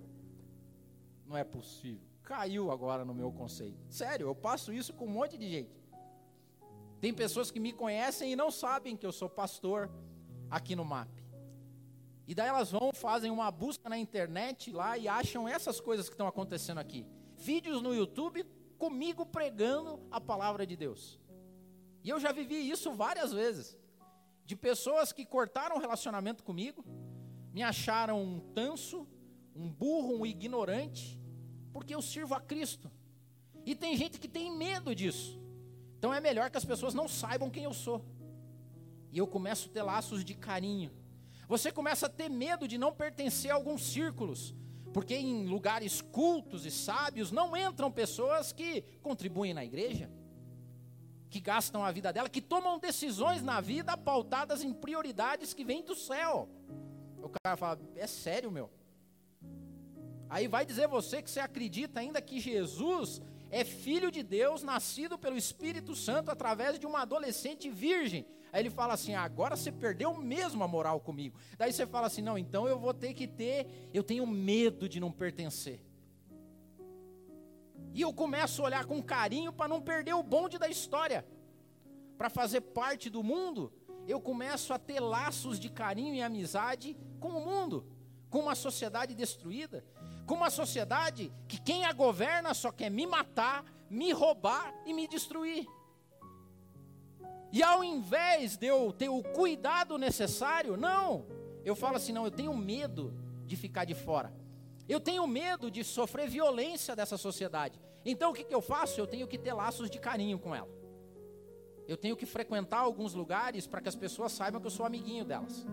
Não 1.25 1.35
é 1.35 1.43
possível. 1.43 2.07
Caiu 2.21 2.71
agora 2.71 3.03
no 3.03 3.13
meu 3.13 3.29
conceito. 3.29 3.77
Sério, 3.89 4.27
eu 4.27 4.35
passo 4.35 4.71
isso 4.71 4.93
com 4.93 5.05
um 5.05 5.09
monte 5.09 5.37
de 5.37 5.49
gente. 5.49 5.82
Tem 7.03 7.13
pessoas 7.13 7.51
que 7.51 7.59
me 7.59 7.73
conhecem 7.73 8.31
e 8.31 8.35
não 8.37 8.49
sabem 8.49 8.95
que 8.95 9.05
eu 9.05 9.11
sou 9.11 9.27
pastor 9.27 9.91
aqui 10.49 10.73
no 10.73 10.85
MAP. 10.85 11.09
E 12.25 12.33
daí 12.33 12.47
elas 12.47 12.71
vão, 12.71 12.93
fazem 12.93 13.29
uma 13.29 13.51
busca 13.51 13.89
na 13.89 13.97
internet 13.97 14.71
lá 14.71 14.97
e 14.97 15.05
acham 15.05 15.45
essas 15.45 15.81
coisas 15.81 16.07
que 16.07 16.13
estão 16.13 16.27
acontecendo 16.27 16.77
aqui. 16.77 17.05
Vídeos 17.35 17.81
no 17.81 17.93
YouTube 17.93 18.45
comigo 18.77 19.25
pregando 19.25 19.99
a 20.09 20.21
palavra 20.21 20.65
de 20.65 20.77
Deus. 20.77 21.19
E 22.05 22.09
eu 22.09 22.21
já 22.21 22.31
vivi 22.31 22.69
isso 22.69 22.93
várias 22.93 23.33
vezes. 23.33 23.77
De 24.45 24.55
pessoas 24.55 25.11
que 25.11 25.25
cortaram 25.25 25.75
o 25.75 25.79
relacionamento 25.79 26.41
comigo, 26.41 26.85
me 27.51 27.63
acharam 27.63 28.23
um 28.23 28.39
tanso, 28.39 29.05
um 29.53 29.69
burro, 29.69 30.21
um 30.21 30.25
ignorante, 30.25 31.19
porque 31.73 31.93
eu 31.93 32.01
sirvo 32.01 32.33
a 32.33 32.39
Cristo. 32.39 32.89
E 33.65 33.75
tem 33.75 33.97
gente 33.97 34.21
que 34.21 34.27
tem 34.29 34.49
medo 34.49 34.95
disso. 34.95 35.42
Então 36.03 36.13
é 36.13 36.19
melhor 36.19 36.51
que 36.51 36.57
as 36.57 36.65
pessoas 36.65 36.93
não 36.93 37.07
saibam 37.07 37.49
quem 37.49 37.63
eu 37.63 37.73
sou. 37.73 38.03
E 39.09 39.17
eu 39.17 39.25
começo 39.25 39.69
a 39.69 39.71
ter 39.71 39.81
laços 39.83 40.25
de 40.25 40.33
carinho. 40.33 40.91
Você 41.47 41.71
começa 41.71 42.07
a 42.07 42.09
ter 42.09 42.27
medo 42.27 42.67
de 42.67 42.77
não 42.77 42.91
pertencer 42.91 43.49
a 43.49 43.53
alguns 43.53 43.83
círculos, 43.83 44.53
porque 44.93 45.15
em 45.15 45.45
lugares 45.45 46.01
cultos 46.01 46.65
e 46.65 46.71
sábios 46.71 47.31
não 47.31 47.55
entram 47.55 47.89
pessoas 47.89 48.51
que 48.51 48.81
contribuem 49.01 49.53
na 49.53 49.63
igreja 49.63 50.11
que 51.29 51.39
gastam 51.39 51.85
a 51.85 51.91
vida 51.91 52.11
dela, 52.11 52.27
que 52.27 52.41
tomam 52.41 52.77
decisões 52.77 53.41
na 53.41 53.61
vida 53.61 53.95
pautadas 53.95 54.61
em 54.61 54.73
prioridades 54.73 55.53
que 55.53 55.63
vêm 55.63 55.83
do 55.83 55.95
céu. 55.95 56.49
O 57.21 57.29
cara 57.29 57.55
fala: 57.55 57.79
é 57.95 58.07
sério, 58.07 58.51
meu? 58.51 58.69
Aí 60.29 60.49
vai 60.49 60.65
dizer 60.65 60.85
você 60.85 61.21
que 61.21 61.31
você 61.31 61.39
acredita 61.39 62.01
ainda 62.01 62.21
que 62.21 62.41
Jesus 62.41 63.21
é 63.53 63.63
filho 63.63 64.09
de 64.09 64.23
Deus, 64.23 64.63
nascido 64.63 65.15
pelo 65.15 65.37
Espírito 65.37 65.95
Santo 65.95 66.31
através 66.31 66.79
de 66.79 66.87
uma 66.87 67.03
adolescente 67.03 67.69
virgem. 67.69 68.25
Aí 68.51 68.63
ele 68.63 68.71
fala 68.71 68.95
assim: 68.95 69.13
agora 69.13 69.55
você 69.55 69.71
perdeu 69.71 70.11
mesmo 70.15 70.63
a 70.63 70.67
moral 70.67 70.99
comigo. 70.99 71.37
Daí 71.55 71.71
você 71.71 71.85
fala 71.85 72.07
assim: 72.07 72.23
não, 72.23 72.35
então 72.35 72.67
eu 72.67 72.79
vou 72.79 72.95
ter 72.95 73.13
que 73.13 73.27
ter, 73.27 73.67
eu 73.93 74.03
tenho 74.03 74.25
medo 74.25 74.89
de 74.89 74.99
não 74.99 75.11
pertencer. 75.11 75.79
E 77.93 78.01
eu 78.01 78.11
começo 78.11 78.63
a 78.63 78.65
olhar 78.65 78.85
com 78.85 79.03
carinho 79.03 79.53
para 79.53 79.67
não 79.67 79.79
perder 79.79 80.15
o 80.15 80.23
bonde 80.23 80.57
da 80.57 80.67
história. 80.67 81.23
Para 82.17 82.31
fazer 82.31 82.61
parte 82.61 83.07
do 83.07 83.21
mundo, 83.21 83.71
eu 84.07 84.19
começo 84.19 84.73
a 84.73 84.79
ter 84.79 84.99
laços 84.99 85.59
de 85.59 85.69
carinho 85.69 86.15
e 86.15 86.23
amizade 86.23 86.97
com 87.19 87.29
o 87.29 87.45
mundo, 87.45 87.85
com 88.31 88.39
uma 88.39 88.55
sociedade 88.55 89.13
destruída, 89.13 89.85
com 90.25 90.35
uma 90.35 90.49
sociedade 90.49 91.31
que 91.47 91.59
quem 91.61 91.85
a 91.85 91.93
governa 91.93 92.53
só 92.53 92.71
quer 92.71 92.89
me 92.89 93.05
matar, 93.05 93.65
me 93.89 94.11
roubar 94.11 94.73
e 94.85 94.93
me 94.93 95.07
destruir. 95.07 95.67
E 97.51 97.61
ao 97.61 97.83
invés 97.83 98.57
de 98.57 98.65
eu 98.65 98.91
ter 98.91 99.09
o 99.09 99.21
cuidado 99.21 99.97
necessário, 99.97 100.75
não, 100.75 101.27
eu 101.63 101.75
falo 101.75 101.97
assim: 101.97 102.11
não, 102.11 102.25
eu 102.25 102.31
tenho 102.31 102.55
medo 102.55 103.13
de 103.45 103.55
ficar 103.55 103.85
de 103.85 103.93
fora. 103.93 104.33
Eu 104.89 104.99
tenho 104.99 105.25
medo 105.27 105.69
de 105.69 105.83
sofrer 105.83 106.27
violência 106.27 106.95
dessa 106.95 107.17
sociedade. 107.17 107.79
Então 108.05 108.31
o 108.31 108.33
que, 108.33 108.43
que 108.43 108.55
eu 108.55 108.61
faço? 108.61 108.99
Eu 108.99 109.07
tenho 109.07 109.27
que 109.27 109.37
ter 109.37 109.53
laços 109.53 109.89
de 109.89 109.99
carinho 109.99 110.39
com 110.39 110.53
ela. 110.53 110.69
Eu 111.87 111.97
tenho 111.97 112.15
que 112.15 112.25
frequentar 112.25 112.79
alguns 112.79 113.13
lugares 113.13 113.67
para 113.67 113.81
que 113.81 113.89
as 113.89 113.95
pessoas 113.95 114.31
saibam 114.31 114.59
que 114.59 114.67
eu 114.67 114.71
sou 114.71 114.85
amiguinho 114.85 115.25
delas. 115.25 115.65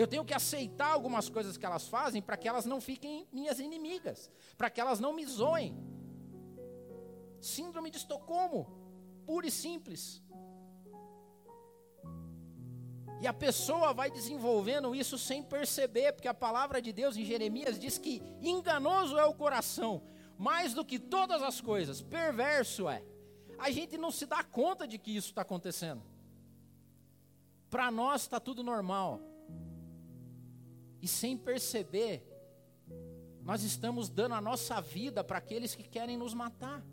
Eu 0.00 0.06
tenho 0.06 0.24
que 0.24 0.32
aceitar 0.32 0.90
algumas 0.92 1.28
coisas 1.28 1.58
que 1.58 1.66
elas 1.66 1.86
fazem 1.86 2.22
para 2.22 2.34
que 2.34 2.48
elas 2.48 2.64
não 2.64 2.80
fiquem 2.80 3.28
minhas 3.30 3.60
inimigas, 3.60 4.30
para 4.56 4.70
que 4.70 4.80
elas 4.80 4.98
não 4.98 5.12
me 5.12 5.26
zoem. 5.26 5.76
Síndrome 7.38 7.90
de 7.90 7.98
Estocolmo, 7.98 8.62
pura 9.26 9.46
e 9.46 9.50
simples. 9.50 10.22
E 13.20 13.26
a 13.26 13.34
pessoa 13.34 13.92
vai 13.92 14.10
desenvolvendo 14.10 14.94
isso 14.94 15.18
sem 15.18 15.42
perceber, 15.42 16.14
porque 16.14 16.28
a 16.28 16.32
palavra 16.32 16.80
de 16.80 16.94
Deus 16.94 17.14
em 17.14 17.24
Jeremias 17.26 17.78
diz 17.78 17.98
que 17.98 18.22
enganoso 18.40 19.18
é 19.18 19.26
o 19.26 19.34
coração, 19.34 20.02
mais 20.38 20.72
do 20.72 20.82
que 20.82 20.98
todas 20.98 21.42
as 21.42 21.60
coisas, 21.60 22.00
perverso 22.00 22.88
é. 22.88 23.04
A 23.58 23.70
gente 23.70 23.98
não 23.98 24.10
se 24.10 24.24
dá 24.24 24.42
conta 24.42 24.88
de 24.88 24.96
que 24.96 25.14
isso 25.14 25.28
está 25.28 25.42
acontecendo. 25.42 26.02
Para 27.68 27.90
nós 27.90 28.22
está 28.22 28.40
tudo 28.40 28.62
normal. 28.62 29.29
E 31.00 31.08
sem 31.08 31.36
perceber, 31.36 32.22
nós 33.42 33.62
estamos 33.62 34.08
dando 34.08 34.34
a 34.34 34.40
nossa 34.40 34.80
vida 34.80 35.24
para 35.24 35.38
aqueles 35.38 35.74
que 35.74 35.82
querem 35.82 36.16
nos 36.16 36.34
matar, 36.34 36.84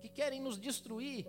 que 0.00 0.08
querem 0.08 0.40
nos 0.40 0.58
destruir, 0.58 1.26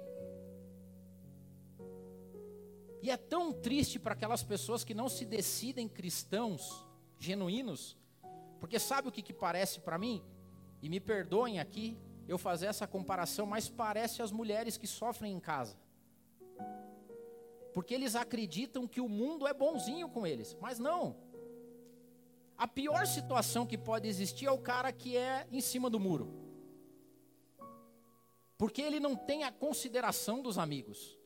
e 3.01 3.09
é 3.09 3.17
tão 3.17 3.53
triste 3.53 3.97
para 3.97 4.13
aquelas 4.13 4.43
pessoas 4.43 4.83
que 4.83 4.93
não 4.93 5.07
se 5.07 5.25
decidem 5.25 5.87
cristãos 5.87 6.85
genuínos, 7.17 7.97
porque 8.59 8.77
sabe 8.77 9.07
o 9.07 9.11
que, 9.11 9.21
que 9.21 9.33
parece 9.33 9.79
para 9.79 9.97
mim? 9.97 10.21
E 10.81 10.89
me 10.89 10.99
perdoem 10.99 11.59
aqui 11.59 11.97
eu 12.27 12.37
fazer 12.37 12.65
essa 12.65 12.85
comparação, 12.85 13.45
mas 13.45 13.69
parece 13.69 14.21
as 14.21 14.31
mulheres 14.31 14.77
que 14.77 14.85
sofrem 14.85 15.33
em 15.33 15.39
casa. 15.39 15.77
Porque 17.73 17.93
eles 17.93 18.15
acreditam 18.15 18.87
que 18.87 18.99
o 18.99 19.07
mundo 19.07 19.47
é 19.47 19.53
bonzinho 19.53 20.09
com 20.09 20.27
eles, 20.27 20.57
mas 20.59 20.77
não. 20.77 21.15
A 22.59 22.67
pior 22.67 23.07
situação 23.07 23.65
que 23.65 23.77
pode 23.77 24.05
existir 24.05 24.45
é 24.45 24.51
o 24.51 24.57
cara 24.57 24.91
que 24.91 25.15
é 25.15 25.47
em 25.49 25.61
cima 25.61 25.89
do 25.89 25.97
muro. 25.97 26.29
Porque 28.57 28.81
ele 28.81 28.99
não 28.99 29.15
tem 29.15 29.45
a 29.45 29.51
consideração 29.51 30.41
dos 30.41 30.57
amigos. 30.57 31.17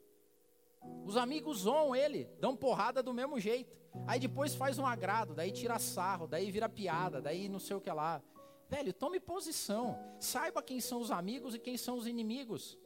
Os 1.03 1.17
amigos 1.17 1.61
zoam 1.61 1.95
ele, 1.95 2.29
dão 2.39 2.55
porrada 2.55 3.01
do 3.01 3.11
mesmo 3.11 3.39
jeito. 3.39 3.75
Aí 4.05 4.19
depois 4.19 4.53
faz 4.53 4.77
um 4.77 4.85
agrado, 4.85 5.33
daí 5.33 5.51
tira 5.51 5.79
sarro, 5.79 6.27
daí 6.27 6.51
vira 6.51 6.69
piada, 6.69 7.19
daí 7.19 7.49
não 7.49 7.59
sei 7.59 7.75
o 7.75 7.81
que 7.81 7.91
lá. 7.91 8.21
Velho, 8.69 8.93
tome 8.93 9.19
posição. 9.19 9.97
Saiba 10.19 10.61
quem 10.61 10.79
são 10.79 11.01
os 11.01 11.09
amigos 11.09 11.55
e 11.55 11.59
quem 11.59 11.77
são 11.77 11.97
os 11.97 12.05
inimigos. 12.05 12.77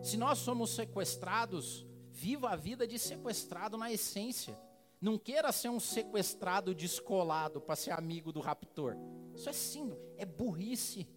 Se 0.00 0.16
nós 0.16 0.38
somos 0.38 0.70
sequestrados, 0.70 1.84
viva 2.12 2.50
a 2.50 2.56
vida 2.56 2.86
de 2.86 2.96
sequestrado 2.96 3.76
na 3.76 3.90
essência. 3.90 4.56
Não 5.02 5.18
queira 5.18 5.50
ser 5.50 5.68
um 5.68 5.80
sequestrado 5.80 6.72
descolado 6.72 7.60
para 7.60 7.74
ser 7.74 7.90
amigo 7.90 8.32
do 8.32 8.38
raptor. 8.38 8.96
Isso 9.34 9.48
é 9.48 9.52
sim, 9.52 9.92
é 10.16 10.24
burrice. 10.24 11.08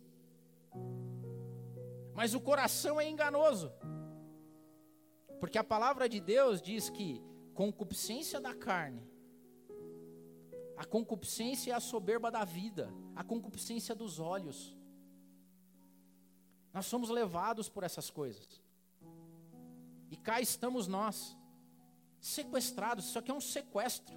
Mas 2.15 2.34
o 2.34 2.41
coração 2.41 3.00
é 3.00 3.08
enganoso. 3.08 3.71
Porque 5.39 5.60
a 5.60 5.63
palavra 5.63 6.10
de 6.10 6.19
Deus 6.19 6.63
diz 6.63 6.89
que 6.89 7.21
concupiscência 7.54 8.41
da 8.41 8.56
carne, 8.56 9.08
a 10.76 10.84
concupiscência 10.84 11.71
é 11.71 11.76
a 11.76 11.80
soberba 11.80 12.32
da 12.32 12.43
vida, 12.43 12.91
a 13.15 13.24
concupiscência 13.24 13.93
dos 13.93 14.19
olhos. 14.19 14.76
Nós 16.74 16.88
somos 16.88 17.12
levados 17.12 17.69
por 17.69 17.84
essas 17.84 18.10
coisas. 18.10 18.63
E 20.10 20.17
cá 20.17 20.41
estamos 20.41 20.88
nós, 20.88 21.38
sequestrados. 22.25 23.05
Isso 23.05 23.19
aqui 23.19 23.31
é 23.31 23.33
um 23.33 23.41
sequestro. 23.41 24.15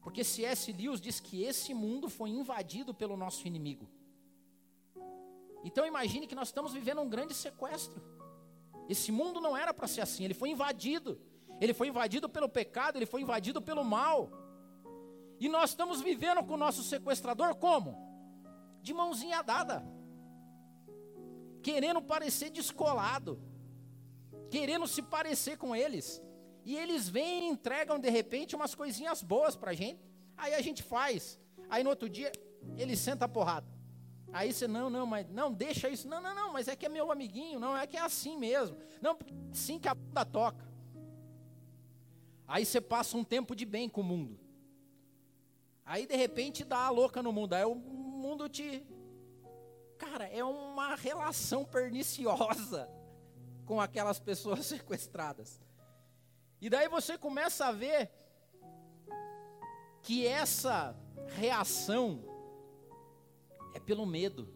Porque 0.00 0.22
C.S. 0.24 0.72
Lewis 0.72 1.00
diz 1.00 1.20
que 1.20 1.42
esse 1.42 1.74
mundo 1.74 2.08
foi 2.08 2.30
invadido 2.30 2.94
pelo 2.94 3.16
nosso 3.16 3.46
inimigo. 3.46 3.86
Então 5.64 5.84
imagine 5.86 6.26
que 6.26 6.34
nós 6.34 6.48
estamos 6.48 6.72
vivendo 6.72 7.00
um 7.00 7.08
grande 7.08 7.34
sequestro. 7.34 8.00
Esse 8.88 9.10
mundo 9.10 9.40
não 9.40 9.56
era 9.56 9.74
para 9.74 9.88
ser 9.88 10.00
assim, 10.00 10.24
ele 10.24 10.34
foi 10.34 10.50
invadido. 10.50 11.20
Ele 11.60 11.74
foi 11.74 11.88
invadido 11.88 12.28
pelo 12.28 12.48
pecado, 12.48 12.96
ele 12.96 13.06
foi 13.06 13.20
invadido 13.22 13.60
pelo 13.60 13.84
mal. 13.84 14.30
E 15.40 15.48
nós 15.48 15.70
estamos 15.70 16.00
vivendo 16.00 16.42
com 16.44 16.54
o 16.54 16.62
nosso 16.64 16.82
sequestrador 16.82 17.56
como? 17.56 17.96
De 18.80 18.94
mãozinha 18.94 19.42
dada. 19.42 19.84
Querendo 21.62 22.00
parecer 22.00 22.50
descolado 22.50 23.42
querendo 24.50 24.86
se 24.86 25.02
parecer 25.02 25.56
com 25.58 25.74
eles. 25.74 26.22
E 26.66 26.76
eles 26.76 27.08
vêm 27.08 27.44
e 27.44 27.48
entregam 27.52 27.96
de 27.96 28.10
repente 28.10 28.56
umas 28.56 28.74
coisinhas 28.74 29.22
boas 29.22 29.54
para 29.54 29.70
a 29.70 29.74
gente. 29.74 30.00
Aí 30.36 30.52
a 30.52 30.60
gente 30.60 30.82
faz. 30.82 31.38
Aí 31.70 31.84
no 31.84 31.90
outro 31.90 32.08
dia 32.08 32.32
ele 32.76 32.96
senta 32.96 33.24
a 33.24 33.28
porrada. 33.28 33.68
Aí 34.32 34.52
você, 34.52 34.66
não, 34.66 34.90
não, 34.90 35.06
mas 35.06 35.28
não, 35.30 35.52
deixa 35.52 35.88
isso. 35.88 36.08
Não, 36.08 36.20
não, 36.20 36.34
não, 36.34 36.52
mas 36.52 36.66
é 36.66 36.74
que 36.74 36.84
é 36.84 36.88
meu 36.88 37.12
amiguinho. 37.12 37.60
Não, 37.60 37.76
é 37.78 37.86
que 37.86 37.96
é 37.96 38.00
assim 38.00 38.36
mesmo. 38.36 38.76
Não, 39.00 39.16
sim 39.52 39.78
que 39.78 39.86
a 39.86 39.94
bunda 39.94 40.24
toca. 40.24 40.66
Aí 42.48 42.66
você 42.66 42.80
passa 42.80 43.16
um 43.16 43.22
tempo 43.22 43.54
de 43.54 43.64
bem 43.64 43.88
com 43.88 44.00
o 44.00 44.04
mundo. 44.04 44.36
Aí 45.84 46.04
de 46.04 46.16
repente 46.16 46.64
dá 46.64 46.78
a 46.78 46.90
louca 46.90 47.22
no 47.22 47.32
mundo. 47.32 47.52
Aí 47.52 47.64
o 47.64 47.76
mundo 47.76 48.48
te. 48.48 48.84
Cara, 49.98 50.26
é 50.26 50.42
uma 50.42 50.96
relação 50.96 51.64
perniciosa 51.64 52.90
com 53.64 53.80
aquelas 53.80 54.18
pessoas 54.18 54.66
sequestradas. 54.66 55.64
E 56.60 56.70
daí 56.70 56.88
você 56.88 57.18
começa 57.18 57.66
a 57.66 57.72
ver 57.72 58.10
que 60.02 60.26
essa 60.26 60.96
reação 61.28 62.24
é 63.74 63.80
pelo 63.80 64.06
medo. 64.06 64.48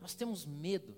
Nós 0.00 0.14
temos 0.14 0.44
medo. 0.44 0.96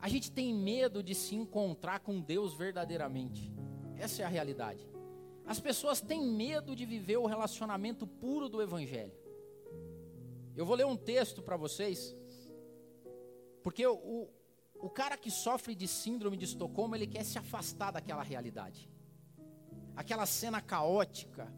A 0.00 0.08
gente 0.08 0.32
tem 0.32 0.52
medo 0.52 1.02
de 1.02 1.14
se 1.14 1.36
encontrar 1.36 2.00
com 2.00 2.20
Deus 2.20 2.54
verdadeiramente. 2.54 3.52
Essa 3.96 4.22
é 4.22 4.24
a 4.24 4.28
realidade. 4.28 4.90
As 5.46 5.60
pessoas 5.60 6.00
têm 6.00 6.26
medo 6.26 6.74
de 6.74 6.84
viver 6.84 7.18
o 7.18 7.26
relacionamento 7.26 8.06
puro 8.06 8.48
do 8.48 8.60
Evangelho. 8.60 9.12
Eu 10.56 10.66
vou 10.66 10.74
ler 10.74 10.86
um 10.86 10.96
texto 10.96 11.40
para 11.40 11.56
vocês 11.56 12.16
porque 13.62 13.86
o, 13.86 14.28
o 14.82 14.90
cara 14.90 15.16
que 15.16 15.30
sofre 15.30 15.76
de 15.76 15.86
síndrome 15.86 16.36
de 16.36 16.44
Estocolmo, 16.44 16.96
ele 16.96 17.06
quer 17.06 17.24
se 17.24 17.38
afastar 17.38 17.92
daquela 17.92 18.24
realidade. 18.24 18.90
Aquela 19.94 20.26
cena 20.26 20.60
caótica, 20.60 21.54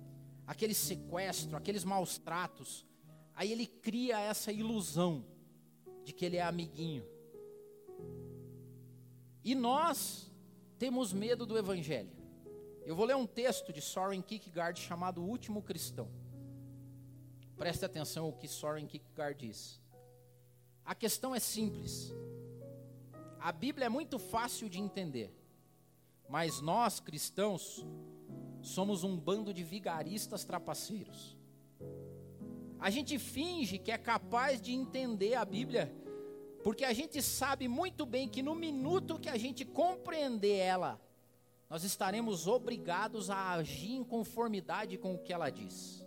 aquele 0.47 0.75
sequestro, 0.75 1.57
aqueles 1.57 1.85
maus 1.85 2.19
tratos. 2.19 2.87
Aí 3.35 3.51
ele 3.51 3.67
cria 3.67 4.21
essa 4.21 4.53
ilusão 4.53 5.25
de 6.05 6.13
que 6.13 6.23
ele 6.27 6.37
é 6.37 6.43
amiguinho. 6.43 7.03
E 9.43 9.55
nós 9.55 10.31
temos 10.79 11.15
medo 11.15 11.47
do 11.47 11.57
evangelho. 11.57 12.13
Eu 12.85 12.95
vou 12.95 13.07
ler 13.07 13.17
um 13.17 13.27
texto 13.27 13.73
de 13.73 13.81
Soren 13.81 14.21
Kierkegaard 14.21 14.79
chamado 14.79 15.23
O 15.23 15.27
Último 15.27 15.63
Cristão. 15.63 16.11
Preste 17.57 17.87
atenção 17.87 18.29
o 18.29 18.35
que 18.35 18.47
Soren 18.47 18.87
Kierkegaard 18.87 19.47
diz. 19.47 19.81
A 20.85 20.95
questão 20.95 21.35
é 21.35 21.41
simples. 21.41 22.13
A 23.45 23.53
Bíblia 23.53 23.85
é 23.85 23.89
muito 23.91 24.19
fácil 24.19 24.71
de 24.71 24.81
entender, 24.81 25.31
mas 26.31 26.63
nós 26.63 26.99
cristãos 26.99 27.85
somos 28.63 29.05
um 29.05 29.19
bando 29.19 29.53
de 29.53 29.63
vigaristas 29.63 30.47
trapaceiros. 30.47 31.37
A 32.81 32.89
gente 32.89 33.19
finge 33.19 33.77
que 33.77 33.93
é 33.93 33.99
capaz 33.99 34.63
de 34.63 34.73
entender 34.73 35.35
a 35.35 35.45
Bíblia, 35.45 35.95
porque 36.63 36.87
a 36.87 36.95
gente 36.95 37.21
sabe 37.21 37.69
muito 37.69 38.07
bem 38.07 38.31
que 38.31 38.41
no 38.43 38.55
minuto 38.55 39.21
que 39.21 39.29
a 39.29 39.37
gente 39.37 39.63
compreender 39.63 40.57
ela, 40.57 40.99
nós 41.69 41.85
estaremos 41.85 42.47
obrigados 42.47 43.29
a 43.29 43.51
agir 43.51 43.93
em 43.93 44.05
conformidade 44.05 44.97
com 44.97 45.17
o 45.17 45.19
que 45.19 45.35
ela 45.35 45.51
diz. 45.51 46.03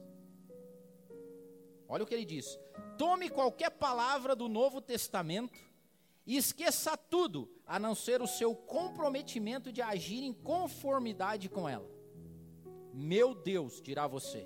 Olha 1.87 2.03
o 2.03 2.07
que 2.07 2.15
ele 2.15 2.25
diz: 2.25 2.59
tome 2.97 3.29
qualquer 3.29 3.69
palavra 3.69 4.35
do 4.35 4.49
Novo 4.49 4.81
Testamento 4.81 5.67
e 6.27 6.35
esqueça 6.35 6.97
tudo, 6.97 7.49
a 7.65 7.79
não 7.79 7.95
ser 7.95 8.21
o 8.21 8.27
seu 8.27 8.53
comprometimento 8.53 9.71
de 9.71 9.81
agir 9.81 10.21
em 10.21 10.33
conformidade 10.33 11.47
com 11.47 11.67
ela. 11.67 11.89
Meu 12.93 13.33
Deus, 13.33 13.81
dirá 13.81 14.05
você, 14.07 14.45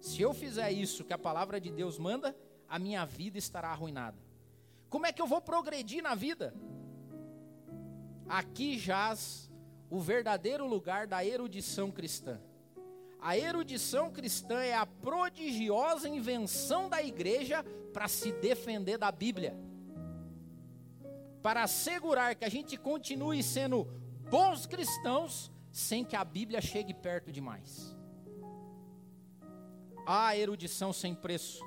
se 0.00 0.22
eu 0.22 0.32
fizer 0.32 0.70
isso 0.70 1.02
que 1.02 1.12
a 1.12 1.18
palavra 1.18 1.60
de 1.60 1.72
Deus 1.72 1.98
manda, 1.98 2.36
a 2.68 2.78
minha 2.78 3.04
vida 3.04 3.36
estará 3.36 3.70
arruinada. 3.70 4.16
Como 4.88 5.04
é 5.04 5.12
que 5.12 5.20
eu 5.20 5.26
vou 5.26 5.40
progredir 5.40 6.00
na 6.00 6.14
vida? 6.14 6.54
Aqui 8.28 8.78
jaz 8.78 9.50
o 9.90 10.00
verdadeiro 10.00 10.64
lugar 10.66 11.08
da 11.08 11.24
erudição 11.24 11.90
cristã. 11.90 12.40
A 13.20 13.36
erudição 13.36 14.12
cristã 14.12 14.60
é 14.60 14.74
a 14.74 14.86
prodigiosa 14.86 16.08
invenção 16.08 16.88
da 16.88 17.02
igreja 17.02 17.64
para 17.92 18.06
se 18.06 18.30
defender 18.32 18.98
da 18.98 19.10
Bíblia. 19.10 19.58
Para 21.44 21.64
assegurar 21.64 22.34
que 22.34 22.44
a 22.46 22.48
gente 22.48 22.74
continue 22.78 23.42
sendo 23.42 23.84
bons 24.30 24.64
cristãos 24.64 25.52
sem 25.70 26.02
que 26.02 26.16
a 26.16 26.24
Bíblia 26.24 26.58
chegue 26.62 26.94
perto 26.94 27.30
demais. 27.30 27.94
A 30.06 30.34
erudição 30.34 30.90
sem 30.90 31.14
preço. 31.14 31.62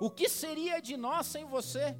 O 0.00 0.10
que 0.10 0.28
seria 0.28 0.82
de 0.82 0.96
nós 0.96 1.28
sem 1.28 1.44
você? 1.44 1.96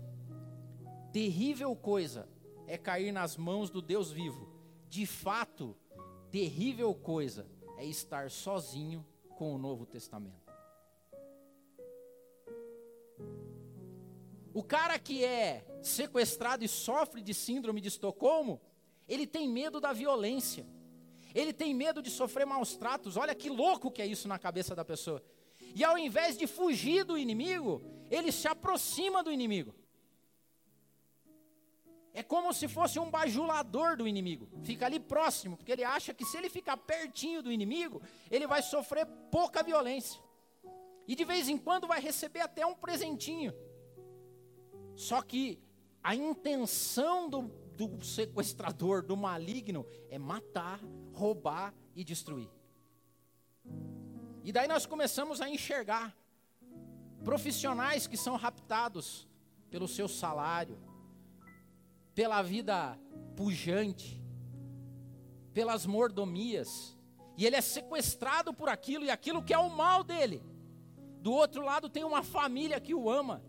Terrível 1.12 1.76
coisa 1.76 2.28
é 2.66 2.76
cair 2.76 3.12
nas 3.12 3.36
mãos 3.36 3.70
do 3.70 3.80
Deus 3.80 4.10
vivo. 4.10 4.52
De 4.88 5.06
fato, 5.06 5.76
terrível 6.28 6.92
coisa 6.92 7.46
é 7.78 7.84
estar 7.84 8.32
sozinho 8.32 9.06
com 9.36 9.54
o 9.54 9.58
Novo 9.58 9.86
Testamento. 9.86 10.41
O 14.54 14.62
cara 14.62 14.98
que 14.98 15.24
é 15.24 15.64
sequestrado 15.82 16.64
e 16.64 16.68
sofre 16.68 17.22
de 17.22 17.32
síndrome 17.32 17.80
de 17.80 17.88
Estocolmo, 17.88 18.60
ele 19.08 19.26
tem 19.26 19.48
medo 19.48 19.80
da 19.80 19.92
violência. 19.92 20.66
Ele 21.34 21.52
tem 21.52 21.74
medo 21.74 22.02
de 22.02 22.10
sofrer 22.10 22.46
maus 22.46 22.76
tratos. 22.76 23.16
Olha 23.16 23.34
que 23.34 23.48
louco 23.48 23.90
que 23.90 24.02
é 24.02 24.06
isso 24.06 24.28
na 24.28 24.38
cabeça 24.38 24.74
da 24.74 24.84
pessoa. 24.84 25.22
E 25.74 25.82
ao 25.82 25.96
invés 25.96 26.36
de 26.36 26.46
fugir 26.46 27.04
do 27.04 27.16
inimigo, 27.16 27.82
ele 28.10 28.30
se 28.30 28.46
aproxima 28.46 29.22
do 29.22 29.32
inimigo. 29.32 29.74
É 32.14 32.22
como 32.22 32.52
se 32.52 32.68
fosse 32.68 32.98
um 32.98 33.10
bajulador 33.10 33.96
do 33.96 34.06
inimigo. 34.06 34.46
Fica 34.62 34.84
ali 34.84 35.00
próximo, 35.00 35.56
porque 35.56 35.72
ele 35.72 35.82
acha 35.82 36.12
que 36.12 36.26
se 36.26 36.36
ele 36.36 36.50
ficar 36.50 36.76
pertinho 36.76 37.42
do 37.42 37.50
inimigo, 37.50 38.02
ele 38.30 38.46
vai 38.46 38.62
sofrer 38.62 39.06
pouca 39.30 39.62
violência. 39.62 40.20
E 41.08 41.14
de 41.14 41.24
vez 41.24 41.48
em 41.48 41.56
quando 41.56 41.86
vai 41.86 42.00
receber 42.00 42.40
até 42.40 42.66
um 42.66 42.74
presentinho. 42.74 43.54
Só 45.02 45.20
que 45.20 45.58
a 46.00 46.14
intenção 46.14 47.28
do, 47.28 47.42
do 47.76 48.04
sequestrador, 48.04 49.02
do 49.02 49.16
maligno, 49.16 49.84
é 50.08 50.16
matar, 50.16 50.78
roubar 51.12 51.74
e 51.96 52.04
destruir. 52.04 52.48
E 54.44 54.52
daí 54.52 54.68
nós 54.68 54.86
começamos 54.86 55.40
a 55.40 55.50
enxergar 55.50 56.16
profissionais 57.24 58.06
que 58.06 58.16
são 58.16 58.36
raptados 58.36 59.28
pelo 59.72 59.88
seu 59.88 60.06
salário, 60.06 60.78
pela 62.14 62.40
vida 62.40 62.96
pujante, 63.34 64.22
pelas 65.52 65.84
mordomias, 65.84 66.96
e 67.36 67.44
ele 67.44 67.56
é 67.56 67.60
sequestrado 67.60 68.54
por 68.54 68.68
aquilo 68.68 69.04
e 69.04 69.10
aquilo 69.10 69.42
que 69.42 69.52
é 69.52 69.58
o 69.58 69.68
mal 69.68 70.04
dele. 70.04 70.44
Do 71.20 71.32
outro 71.32 71.64
lado 71.64 71.88
tem 71.88 72.04
uma 72.04 72.22
família 72.22 72.80
que 72.80 72.94
o 72.94 73.10
ama, 73.10 73.42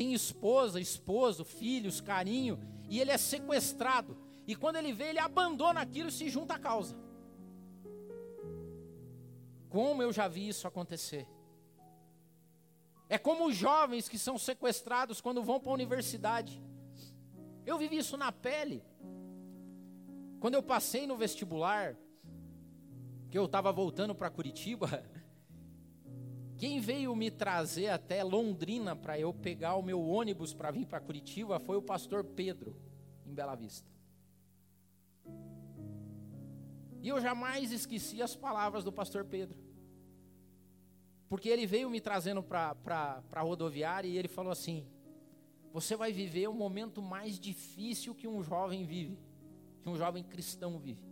tem 0.00 0.14
esposa, 0.14 0.80
esposo, 0.80 1.44
filhos, 1.44 2.00
carinho, 2.00 2.58
e 2.88 2.98
ele 2.98 3.10
é 3.10 3.18
sequestrado. 3.18 4.16
E 4.46 4.56
quando 4.56 4.76
ele 4.76 4.94
vê, 4.94 5.10
ele 5.10 5.18
abandona 5.18 5.82
aquilo 5.82 6.08
e 6.08 6.12
se 6.12 6.30
junta 6.30 6.54
à 6.54 6.58
causa. 6.58 6.96
Como 9.68 10.02
eu 10.02 10.10
já 10.10 10.26
vi 10.26 10.48
isso 10.48 10.66
acontecer. 10.66 11.28
É 13.10 13.18
como 13.18 13.46
os 13.46 13.54
jovens 13.54 14.08
que 14.08 14.18
são 14.18 14.38
sequestrados 14.38 15.20
quando 15.20 15.44
vão 15.44 15.60
para 15.60 15.70
a 15.70 15.74
universidade. 15.74 16.62
Eu 17.66 17.76
vivi 17.76 17.98
isso 17.98 18.16
na 18.16 18.32
pele. 18.32 18.82
Quando 20.40 20.54
eu 20.54 20.62
passei 20.62 21.06
no 21.06 21.18
vestibular, 21.18 21.94
que 23.30 23.36
eu 23.36 23.44
estava 23.44 23.70
voltando 23.70 24.14
para 24.14 24.30
Curitiba, 24.30 25.04
quem 26.60 26.78
veio 26.78 27.16
me 27.16 27.30
trazer 27.30 27.88
até 27.88 28.22
Londrina 28.22 28.94
para 28.94 29.18
eu 29.18 29.32
pegar 29.32 29.76
o 29.76 29.82
meu 29.82 29.98
ônibus 29.98 30.52
para 30.52 30.70
vir 30.70 30.84
para 30.84 31.00
Curitiba 31.00 31.58
foi 31.58 31.78
o 31.78 31.82
pastor 31.82 32.22
Pedro, 32.22 32.76
em 33.24 33.32
Bela 33.32 33.54
Vista. 33.54 33.88
E 37.00 37.08
eu 37.08 37.18
jamais 37.18 37.72
esqueci 37.72 38.20
as 38.20 38.36
palavras 38.36 38.84
do 38.84 38.92
pastor 38.92 39.24
Pedro. 39.24 39.56
Porque 41.30 41.48
ele 41.48 41.64
veio 41.66 41.88
me 41.88 41.98
trazendo 41.98 42.42
para 42.42 42.76
a 43.32 43.40
rodoviária 43.40 44.06
e 44.06 44.18
ele 44.18 44.28
falou 44.28 44.52
assim: 44.52 44.86
Você 45.72 45.96
vai 45.96 46.12
viver 46.12 46.46
o 46.46 46.52
momento 46.52 47.00
mais 47.00 47.40
difícil 47.40 48.14
que 48.14 48.28
um 48.28 48.42
jovem 48.42 48.84
vive, 48.84 49.18
que 49.80 49.88
um 49.88 49.96
jovem 49.96 50.22
cristão 50.22 50.78
vive. 50.78 51.08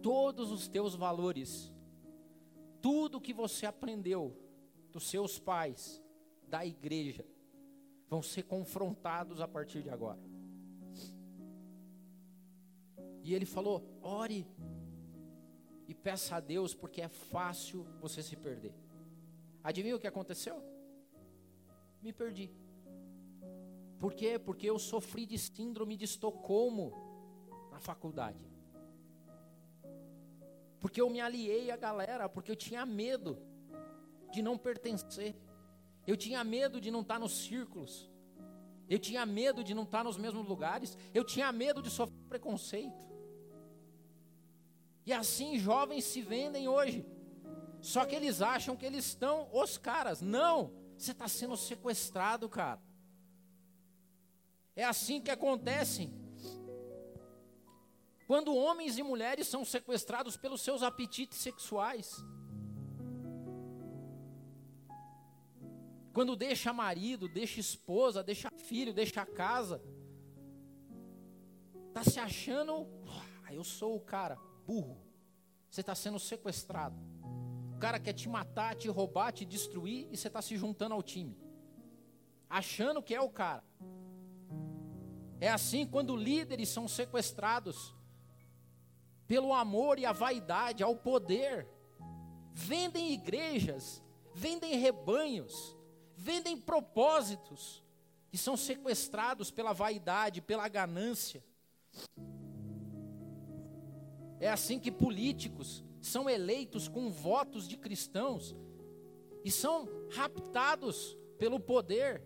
Todos 0.00 0.50
os 0.50 0.66
teus 0.68 0.94
valores, 0.94 1.70
tudo 2.80 3.20
que 3.20 3.32
você 3.32 3.66
aprendeu 3.66 4.36
dos 4.92 5.08
seus 5.08 5.38
pais, 5.38 6.02
da 6.48 6.64
igreja, 6.64 7.24
vão 8.08 8.22
ser 8.22 8.44
confrontados 8.44 9.40
a 9.40 9.48
partir 9.48 9.82
de 9.82 9.90
agora. 9.90 10.20
E 13.22 13.34
ele 13.34 13.44
falou: 13.44 13.84
ore 14.02 14.46
e 15.88 15.94
peça 15.94 16.36
a 16.36 16.40
Deus, 16.40 16.74
porque 16.74 17.02
é 17.02 17.08
fácil 17.08 17.84
você 18.00 18.22
se 18.22 18.36
perder. 18.36 18.74
Adivinha 19.62 19.96
o 19.96 20.00
que 20.00 20.06
aconteceu? 20.06 20.62
Me 22.00 22.12
perdi. 22.12 22.50
Por 23.98 24.14
quê? 24.14 24.38
Porque 24.38 24.68
eu 24.68 24.78
sofri 24.78 25.26
de 25.26 25.38
síndrome 25.38 25.96
de 25.96 26.04
Estocolmo 26.04 26.92
na 27.70 27.80
faculdade. 27.80 28.55
Porque 30.80 31.00
eu 31.00 31.08
me 31.08 31.20
aliei 31.20 31.70
à 31.70 31.76
galera, 31.76 32.28
porque 32.28 32.50
eu 32.50 32.56
tinha 32.56 32.84
medo 32.84 33.38
de 34.32 34.42
não 34.42 34.56
pertencer. 34.58 35.34
Eu 36.06 36.16
tinha 36.16 36.42
medo 36.44 36.80
de 36.80 36.90
não 36.90 37.00
estar 37.00 37.18
nos 37.18 37.32
círculos. 37.44 38.10
Eu 38.88 38.98
tinha 38.98 39.26
medo 39.26 39.64
de 39.64 39.74
não 39.74 39.82
estar 39.82 40.04
nos 40.04 40.16
mesmos 40.16 40.46
lugares. 40.46 40.96
Eu 41.12 41.24
tinha 41.24 41.50
medo 41.50 41.82
de 41.82 41.90
sofrer 41.90 42.16
preconceito. 42.28 43.04
E 45.04 45.12
assim 45.12 45.58
jovens 45.58 46.04
se 46.04 46.20
vendem 46.20 46.68
hoje. 46.68 47.06
Só 47.80 48.04
que 48.04 48.14
eles 48.14 48.42
acham 48.42 48.76
que 48.76 48.86
eles 48.86 49.04
estão 49.06 49.48
os 49.52 49.78
caras. 49.78 50.20
Não, 50.20 50.72
você 50.96 51.12
está 51.12 51.28
sendo 51.28 51.56
sequestrado, 51.56 52.48
cara. 52.48 52.80
É 54.74 54.84
assim 54.84 55.20
que 55.20 55.30
acontece. 55.30 56.12
Quando 58.26 58.56
homens 58.56 58.98
e 58.98 59.02
mulheres 59.02 59.46
são 59.46 59.64
sequestrados 59.64 60.36
pelos 60.36 60.60
seus 60.60 60.82
apetites 60.82 61.38
sexuais. 61.38 62.12
Quando 66.12 66.34
deixa 66.34 66.72
marido, 66.72 67.28
deixa 67.28 67.60
esposa, 67.60 68.24
deixa 68.24 68.50
filho, 68.50 68.92
deixa 68.92 69.24
casa. 69.24 69.80
Está 71.88 72.02
se 72.02 72.18
achando, 72.18 72.86
ah, 73.46 73.54
eu 73.54 73.62
sou 73.62 73.94
o 73.96 74.00
cara 74.00 74.36
burro. 74.66 75.00
Você 75.70 75.82
está 75.82 75.94
sendo 75.94 76.18
sequestrado. 76.18 76.96
O 77.76 77.78
cara 77.78 78.00
quer 78.00 78.12
te 78.12 78.28
matar, 78.28 78.74
te 78.74 78.88
roubar, 78.88 79.32
te 79.32 79.44
destruir 79.44 80.08
e 80.10 80.16
você 80.16 80.26
está 80.26 80.42
se 80.42 80.56
juntando 80.56 80.94
ao 80.94 81.02
time. 81.02 81.38
Achando 82.50 83.02
que 83.02 83.14
é 83.14 83.20
o 83.20 83.30
cara. 83.30 83.62
É 85.40 85.48
assim 85.48 85.86
quando 85.86 86.16
líderes 86.16 86.70
são 86.70 86.88
sequestrados 86.88 87.95
pelo 89.26 89.52
amor 89.52 89.98
e 89.98 90.06
a 90.06 90.12
vaidade, 90.12 90.82
ao 90.82 90.96
poder. 90.96 91.68
Vendem 92.52 93.12
igrejas, 93.12 94.02
vendem 94.34 94.76
rebanhos, 94.76 95.76
vendem 96.16 96.56
propósitos 96.56 97.82
e 98.32 98.38
são 98.38 98.56
sequestrados 98.56 99.50
pela 99.50 99.72
vaidade, 99.72 100.40
pela 100.40 100.68
ganância. 100.68 101.44
É 104.38 104.48
assim 104.48 104.78
que 104.78 104.92
políticos 104.92 105.84
são 106.00 106.28
eleitos 106.28 106.88
com 106.88 107.10
votos 107.10 107.66
de 107.66 107.76
cristãos 107.76 108.54
e 109.44 109.50
são 109.50 109.88
raptados 110.10 111.16
pelo 111.38 111.58
poder. 111.58 112.22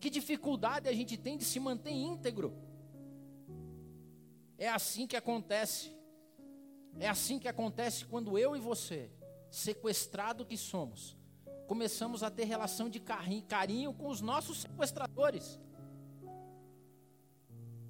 Que 0.00 0.10
dificuldade 0.10 0.88
a 0.88 0.92
gente 0.92 1.16
tem 1.16 1.36
de 1.36 1.44
se 1.44 1.58
manter 1.58 1.92
íntegro. 1.92 2.54
É 4.58 4.68
assim 4.68 5.06
que 5.06 5.16
acontece. 5.16 5.92
É 6.98 7.08
assim 7.08 7.38
que 7.38 7.48
acontece 7.48 8.04
quando 8.06 8.38
eu 8.38 8.56
e 8.56 8.60
você, 8.60 9.10
sequestrado 9.50 10.46
que 10.46 10.56
somos, 10.56 11.14
começamos 11.66 12.22
a 12.22 12.30
ter 12.30 12.44
relação 12.44 12.88
de 12.88 13.00
carinho 13.00 13.92
com 13.92 14.08
os 14.08 14.22
nossos 14.22 14.62
sequestradores. 14.62 15.60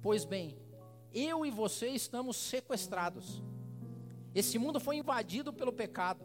Pois 0.01 0.25
bem, 0.25 0.57
eu 1.13 1.45
e 1.45 1.51
você 1.51 1.87
estamos 1.89 2.35
sequestrados. 2.35 3.41
Esse 4.35 4.59
mundo 4.59 4.79
foi 4.79 4.97
invadido 4.97 5.53
pelo 5.53 5.71
pecado. 5.71 6.23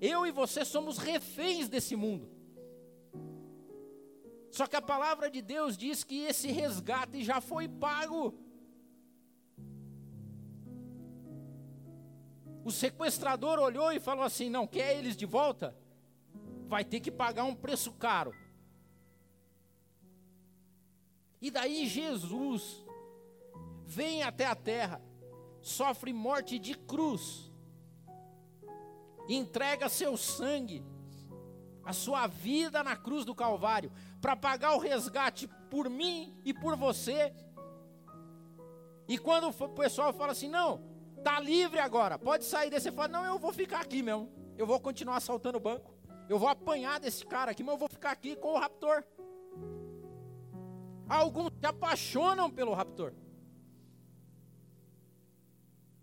Eu 0.00 0.26
e 0.26 0.30
você 0.30 0.64
somos 0.64 0.98
reféns 0.98 1.68
desse 1.68 1.94
mundo. 1.94 2.28
Só 4.50 4.66
que 4.66 4.76
a 4.76 4.82
palavra 4.82 5.30
de 5.30 5.40
Deus 5.40 5.76
diz 5.76 6.02
que 6.02 6.24
esse 6.24 6.48
resgate 6.48 7.22
já 7.22 7.40
foi 7.40 7.68
pago. 7.68 8.34
O 12.64 12.70
sequestrador 12.70 13.58
olhou 13.58 13.92
e 13.92 14.00
falou 14.00 14.24
assim: 14.24 14.48
Não 14.48 14.66
quer 14.66 14.96
eles 14.96 15.16
de 15.16 15.26
volta? 15.26 15.76
Vai 16.68 16.84
ter 16.84 17.00
que 17.00 17.10
pagar 17.10 17.44
um 17.44 17.54
preço 17.54 17.92
caro. 17.92 18.34
E 21.40 21.50
daí 21.50 21.86
Jesus 21.86 22.84
vem 23.84 24.22
até 24.22 24.46
a 24.46 24.54
terra, 24.54 25.02
sofre 25.60 26.12
morte 26.12 26.58
de 26.58 26.74
cruz, 26.74 27.50
entrega 29.28 29.88
seu 29.88 30.16
sangue, 30.16 30.84
a 31.84 31.92
sua 31.92 32.28
vida 32.28 32.84
na 32.84 32.96
cruz 32.96 33.24
do 33.24 33.34
Calvário, 33.34 33.92
para 34.20 34.36
pagar 34.36 34.76
o 34.76 34.78
resgate 34.78 35.48
por 35.68 35.90
mim 35.90 36.40
e 36.44 36.54
por 36.54 36.76
você. 36.76 37.34
E 39.08 39.18
quando 39.18 39.48
o 39.48 39.68
pessoal 39.70 40.12
fala 40.12 40.30
assim, 40.30 40.48
não, 40.48 40.91
tá 41.22 41.40
livre 41.40 41.78
agora, 41.78 42.18
pode 42.18 42.44
sair 42.44 42.70
desse, 42.70 42.84
você 42.84 42.92
fala, 42.92 43.08
não, 43.08 43.24
eu 43.24 43.38
vou 43.38 43.52
ficar 43.52 43.80
aqui 43.80 44.02
mesmo, 44.02 44.30
eu 44.56 44.66
vou 44.66 44.80
continuar 44.80 45.16
assaltando 45.16 45.58
o 45.58 45.60
banco, 45.60 45.94
eu 46.28 46.38
vou 46.38 46.48
apanhar 46.48 47.00
desse 47.00 47.24
cara 47.24 47.52
aqui, 47.52 47.62
mas 47.62 47.72
eu 47.74 47.78
vou 47.78 47.88
ficar 47.88 48.10
aqui 48.10 48.36
com 48.36 48.52
o 48.52 48.58
raptor. 48.58 49.04
Alguns 51.08 51.52
se 51.58 51.66
apaixonam 51.66 52.50
pelo 52.50 52.72
raptor. 52.72 53.12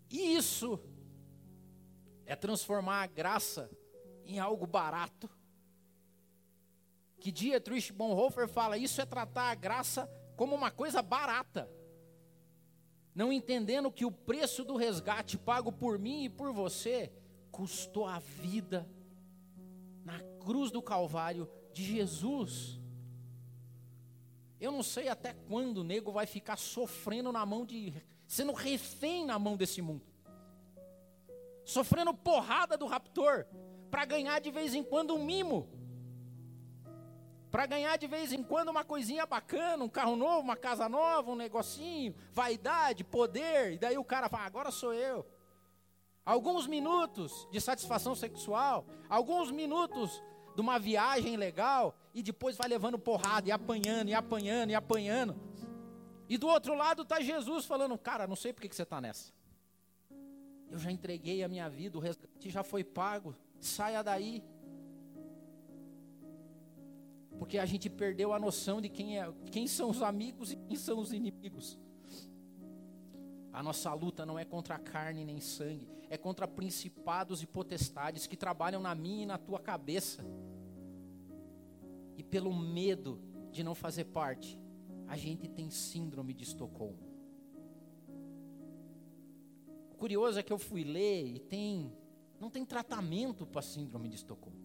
E 0.08 0.36
isso 0.36 0.80
é 2.26 2.36
transformar 2.36 3.02
a 3.02 3.06
graça 3.06 3.70
em 4.24 4.38
algo 4.38 4.66
barato. 4.66 5.28
Que 7.18 7.30
Dietrich 7.30 7.92
Bonhoeffer 7.92 8.48
fala, 8.48 8.78
isso 8.78 9.00
é 9.00 9.06
tratar 9.06 9.50
a 9.50 9.54
graça 9.54 10.08
como 10.36 10.54
uma 10.54 10.70
coisa 10.70 11.02
barata. 11.02 11.70
Não 13.14 13.32
entendendo 13.32 13.90
que 13.90 14.04
o 14.04 14.12
preço 14.12 14.64
do 14.64 14.76
resgate 14.76 15.36
pago 15.36 15.72
por 15.72 15.98
mim 15.98 16.24
e 16.24 16.28
por 16.28 16.52
você 16.52 17.12
custou 17.50 18.06
a 18.06 18.18
vida 18.18 18.88
na 20.04 20.20
cruz 20.40 20.70
do 20.70 20.80
Calvário 20.80 21.48
de 21.72 21.84
Jesus. 21.84 22.78
Eu 24.60 24.70
não 24.70 24.82
sei 24.82 25.08
até 25.08 25.32
quando 25.32 25.78
o 25.78 25.84
nego 25.84 26.12
vai 26.12 26.26
ficar 26.26 26.56
sofrendo 26.56 27.32
na 27.32 27.44
mão 27.44 27.64
de 27.64 27.92
sendo 28.26 28.52
refém 28.52 29.26
na 29.26 29.38
mão 29.38 29.56
desse 29.56 29.82
mundo. 29.82 30.04
sofrendo 31.64 32.12
porrada 32.12 32.76
do 32.76 32.86
raptor, 32.86 33.46
para 33.90 34.04
ganhar 34.04 34.40
de 34.40 34.50
vez 34.50 34.74
em 34.74 34.82
quando 34.82 35.14
um 35.14 35.24
mimo, 35.24 35.68
para 37.50 37.66
ganhar 37.66 37.96
de 37.96 38.06
vez 38.06 38.32
em 38.32 38.42
quando 38.42 38.68
uma 38.68 38.84
coisinha 38.84 39.26
bacana, 39.26 39.82
um 39.82 39.88
carro 39.88 40.16
novo, 40.16 40.40
uma 40.40 40.56
casa 40.56 40.88
nova, 40.88 41.30
um 41.30 41.36
negocinho, 41.36 42.14
vaidade, 42.32 43.02
poder, 43.02 43.72
e 43.72 43.78
daí 43.78 43.98
o 43.98 44.04
cara 44.04 44.28
fala: 44.28 44.44
agora 44.44 44.70
sou 44.70 44.94
eu. 44.94 45.26
Alguns 46.24 46.66
minutos 46.66 47.48
de 47.50 47.60
satisfação 47.60 48.14
sexual, 48.14 48.86
alguns 49.08 49.50
minutos 49.50 50.22
de 50.54 50.60
uma 50.60 50.78
viagem 50.78 51.36
legal, 51.36 51.96
e 52.14 52.22
depois 52.22 52.56
vai 52.56 52.68
levando 52.68 52.98
porrada, 52.98 53.48
e 53.48 53.52
apanhando, 53.52 54.08
e 54.08 54.14
apanhando, 54.14 54.70
e 54.70 54.74
apanhando. 54.74 55.40
E 56.28 56.38
do 56.38 56.46
outro 56.46 56.74
lado 56.74 57.02
está 57.02 57.20
Jesus 57.20 57.66
falando: 57.66 57.98
Cara, 57.98 58.26
não 58.26 58.36
sei 58.36 58.52
por 58.52 58.62
que 58.62 58.74
você 58.74 58.82
está 58.82 59.00
nessa. 59.00 59.32
Eu 60.70 60.78
já 60.78 60.92
entreguei 60.92 61.42
a 61.42 61.48
minha 61.48 61.68
vida, 61.68 61.98
o 61.98 62.00
resgate 62.00 62.48
já 62.48 62.62
foi 62.62 62.84
pago, 62.84 63.34
saia 63.58 64.04
daí. 64.04 64.44
Porque 67.40 67.56
a 67.56 67.64
gente 67.64 67.88
perdeu 67.88 68.34
a 68.34 68.38
noção 68.38 68.82
de 68.82 68.90
quem, 68.90 69.18
é, 69.18 69.32
quem 69.50 69.66
são 69.66 69.88
os 69.88 70.02
amigos 70.02 70.52
e 70.52 70.56
quem 70.56 70.76
são 70.76 70.98
os 70.98 71.10
inimigos. 71.10 71.78
A 73.50 73.62
nossa 73.62 73.94
luta 73.94 74.26
não 74.26 74.38
é 74.38 74.44
contra 74.44 74.78
carne 74.78 75.24
nem 75.24 75.40
sangue, 75.40 75.88
é 76.10 76.18
contra 76.18 76.46
principados 76.46 77.42
e 77.42 77.46
potestades 77.46 78.26
que 78.26 78.36
trabalham 78.36 78.82
na 78.82 78.94
minha 78.94 79.22
e 79.22 79.26
na 79.26 79.38
tua 79.38 79.58
cabeça. 79.58 80.22
E 82.14 82.22
pelo 82.22 82.54
medo 82.54 83.18
de 83.50 83.64
não 83.64 83.74
fazer 83.74 84.04
parte, 84.04 84.60
a 85.08 85.16
gente 85.16 85.48
tem 85.48 85.70
síndrome 85.70 86.34
de 86.34 86.44
Estocolmo. 86.44 87.08
O 89.90 89.96
curioso 89.96 90.38
é 90.38 90.42
que 90.42 90.52
eu 90.52 90.58
fui 90.58 90.84
ler 90.84 91.26
e 91.26 91.38
tem 91.38 91.90
não 92.38 92.50
tem 92.50 92.66
tratamento 92.66 93.46
para 93.46 93.62
síndrome 93.62 94.10
de 94.10 94.16
Estocolmo. 94.16 94.59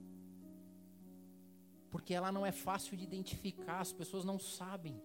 Porque 1.96 2.14
ela 2.14 2.30
não 2.30 2.46
é 2.46 2.52
fácil 2.52 2.98
de 2.98 3.06
identificar, 3.06 3.80
as 3.80 3.94
pessoas 3.94 4.26
não 4.26 4.38
sabem. 4.38 5.02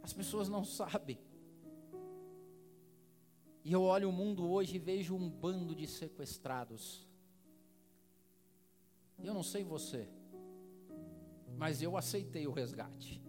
As 0.00 0.12
pessoas 0.12 0.48
não 0.48 0.64
sabem. 0.64 1.18
E 3.64 3.72
eu 3.72 3.82
olho 3.82 4.10
o 4.10 4.12
mundo 4.12 4.48
hoje 4.48 4.76
e 4.76 4.78
vejo 4.78 5.16
um 5.16 5.28
bando 5.28 5.74
de 5.74 5.88
sequestrados. 5.88 7.04
Eu 9.18 9.34
não 9.34 9.42
sei 9.42 9.64
você, 9.64 10.08
mas 11.58 11.82
eu 11.82 11.96
aceitei 11.96 12.46
o 12.46 12.52
resgate, 12.52 13.20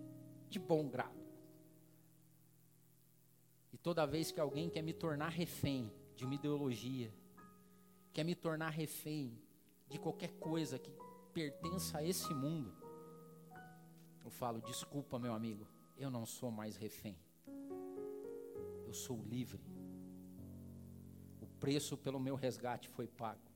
de 0.47 0.59
bom 0.59 0.87
grado. 0.87 1.25
E 3.73 3.79
toda 3.79 4.05
vez 4.05 4.31
que 4.31 4.39
alguém 4.39 4.69
quer 4.69 4.83
me 4.83 4.93
tornar 4.93 5.29
refém 5.29 5.91
de 6.15 6.23
uma 6.23 6.35
ideologia, 6.35 7.11
quer 8.13 8.23
me 8.23 8.35
tornar 8.35 8.69
refém 8.69 9.46
de 9.89 9.97
qualquer 9.97 10.31
coisa 10.39 10.77
que 10.77 10.91
pertença 11.33 11.99
a 11.99 12.03
esse 12.03 12.33
mundo, 12.33 12.73
eu 14.23 14.29
falo: 14.29 14.61
desculpa, 14.61 15.17
meu 15.19 15.33
amigo, 15.33 15.67
eu 15.97 16.09
não 16.09 16.25
sou 16.25 16.51
mais 16.51 16.75
refém, 16.75 17.17
eu 18.85 18.93
sou 18.93 19.21
livre. 19.23 19.61
O 21.41 21.47
preço 21.59 21.97
pelo 21.97 22.19
meu 22.19 22.35
resgate 22.35 22.89
foi 22.89 23.07
pago. 23.07 23.47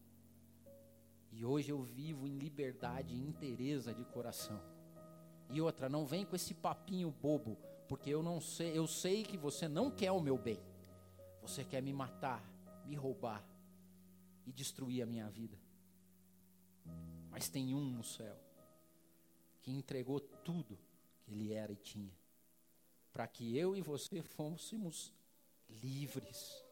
E 1.32 1.46
hoje 1.46 1.72
eu 1.72 1.82
vivo 1.82 2.28
em 2.28 2.38
liberdade 2.38 3.16
e 3.16 3.22
inteireza 3.22 3.94
de 3.94 4.04
coração. 4.06 4.62
E 5.50 5.62
outra, 5.62 5.90
não 5.90 6.06
vem 6.06 6.26
com 6.26 6.36
esse 6.36 6.54
papinho 6.54 7.12
bobo, 7.12 7.58
porque 7.88 8.10
eu 8.10 8.24
não 8.24 8.40
sei, 8.40 8.78
eu 8.78 8.88
sei 8.88 9.24
que 9.24 9.38
você 9.38 9.68
não 9.68 9.92
quer 9.92 10.12
o 10.12 10.22
meu 10.22 10.38
bem. 10.38 10.60
Você 11.42 11.64
quer 11.64 11.82
me 11.82 11.92
matar, 11.92 12.44
me 12.86 12.96
roubar 12.96 13.44
e 14.46 14.52
destruir 14.52 15.02
a 15.02 15.06
minha 15.06 15.30
vida. 15.30 15.58
Mas 17.32 17.50
tem 17.50 17.74
um 17.74 17.90
no 17.90 18.04
céu 18.04 18.38
que 19.64 19.72
entregou 19.72 20.20
tudo 20.20 20.78
que 21.24 21.32
ele 21.32 21.54
era 21.54 21.72
e 21.72 21.78
tinha, 21.78 22.14
para 23.12 23.28
que 23.28 23.58
eu 23.58 23.76
e 23.76 23.82
você 23.82 24.22
fôssemos 24.22 25.12
livres. 25.68 26.64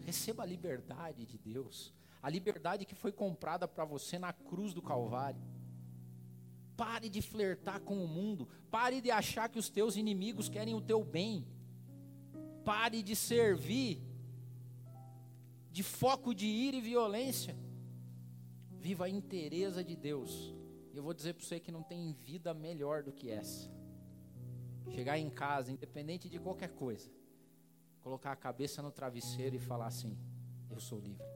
Receba 0.00 0.42
a 0.42 0.46
liberdade 0.46 1.24
de 1.24 1.38
Deus 1.38 1.92
a 2.22 2.30
liberdade 2.30 2.84
que 2.84 2.94
foi 2.94 3.10
comprada 3.10 3.66
para 3.66 3.84
você 3.84 4.16
na 4.16 4.32
cruz 4.32 4.72
do 4.72 4.80
Calvário. 4.80 5.42
Pare 6.76 7.08
de 7.08 7.20
flertar 7.20 7.80
com 7.80 8.02
o 8.02 8.06
mundo, 8.06 8.48
pare 8.70 9.00
de 9.00 9.10
achar 9.10 9.48
que 9.48 9.58
os 9.58 9.68
teus 9.68 9.96
inimigos 9.96 10.48
querem 10.48 10.72
o 10.72 10.80
teu 10.80 11.04
bem. 11.04 11.44
Pare 12.64 13.02
de 13.02 13.16
servir 13.16 14.00
de 15.72 15.82
foco 15.82 16.32
de 16.32 16.46
ira 16.46 16.76
e 16.76 16.80
violência. 16.80 17.56
Viva 18.82 19.04
a 19.04 19.08
inteireza 19.08 19.82
de 19.82 19.96
Deus. 19.96 20.54
Eu 20.92 21.02
vou 21.02 21.14
dizer 21.14 21.32
para 21.34 21.44
você 21.44 21.58
que 21.58 21.72
não 21.72 21.82
tem 21.82 22.12
vida 22.12 22.52
melhor 22.52 23.02
do 23.02 23.12
que 23.12 23.30
essa. 23.30 23.70
Chegar 24.90 25.18
em 25.18 25.30
casa, 25.30 25.72
independente 25.72 26.28
de 26.28 26.38
qualquer 26.38 26.72
coisa, 26.84 27.08
colocar 28.02 28.32
a 28.32 28.36
cabeça 28.36 28.82
no 28.82 28.90
travesseiro 28.90 29.56
e 29.56 29.60
falar 29.70 29.86
assim: 29.86 30.18
Eu 30.68 30.80
sou 30.80 30.98
livre 30.98 31.32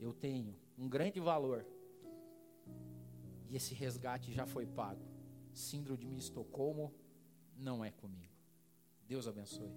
eu 0.00 0.14
tenho 0.14 0.56
um 0.78 0.88
grande 0.88 1.20
valor. 1.20 1.66
E 3.48 3.56
esse 3.56 3.74
resgate 3.74 4.32
já 4.32 4.46
foi 4.46 4.66
pago. 4.66 5.04
Síndrome 5.52 6.06
de 6.06 6.16
Estocolmo 6.16 6.92
não 7.56 7.84
é 7.84 7.90
comigo. 7.90 8.32
Deus 9.06 9.28
abençoe. 9.28 9.72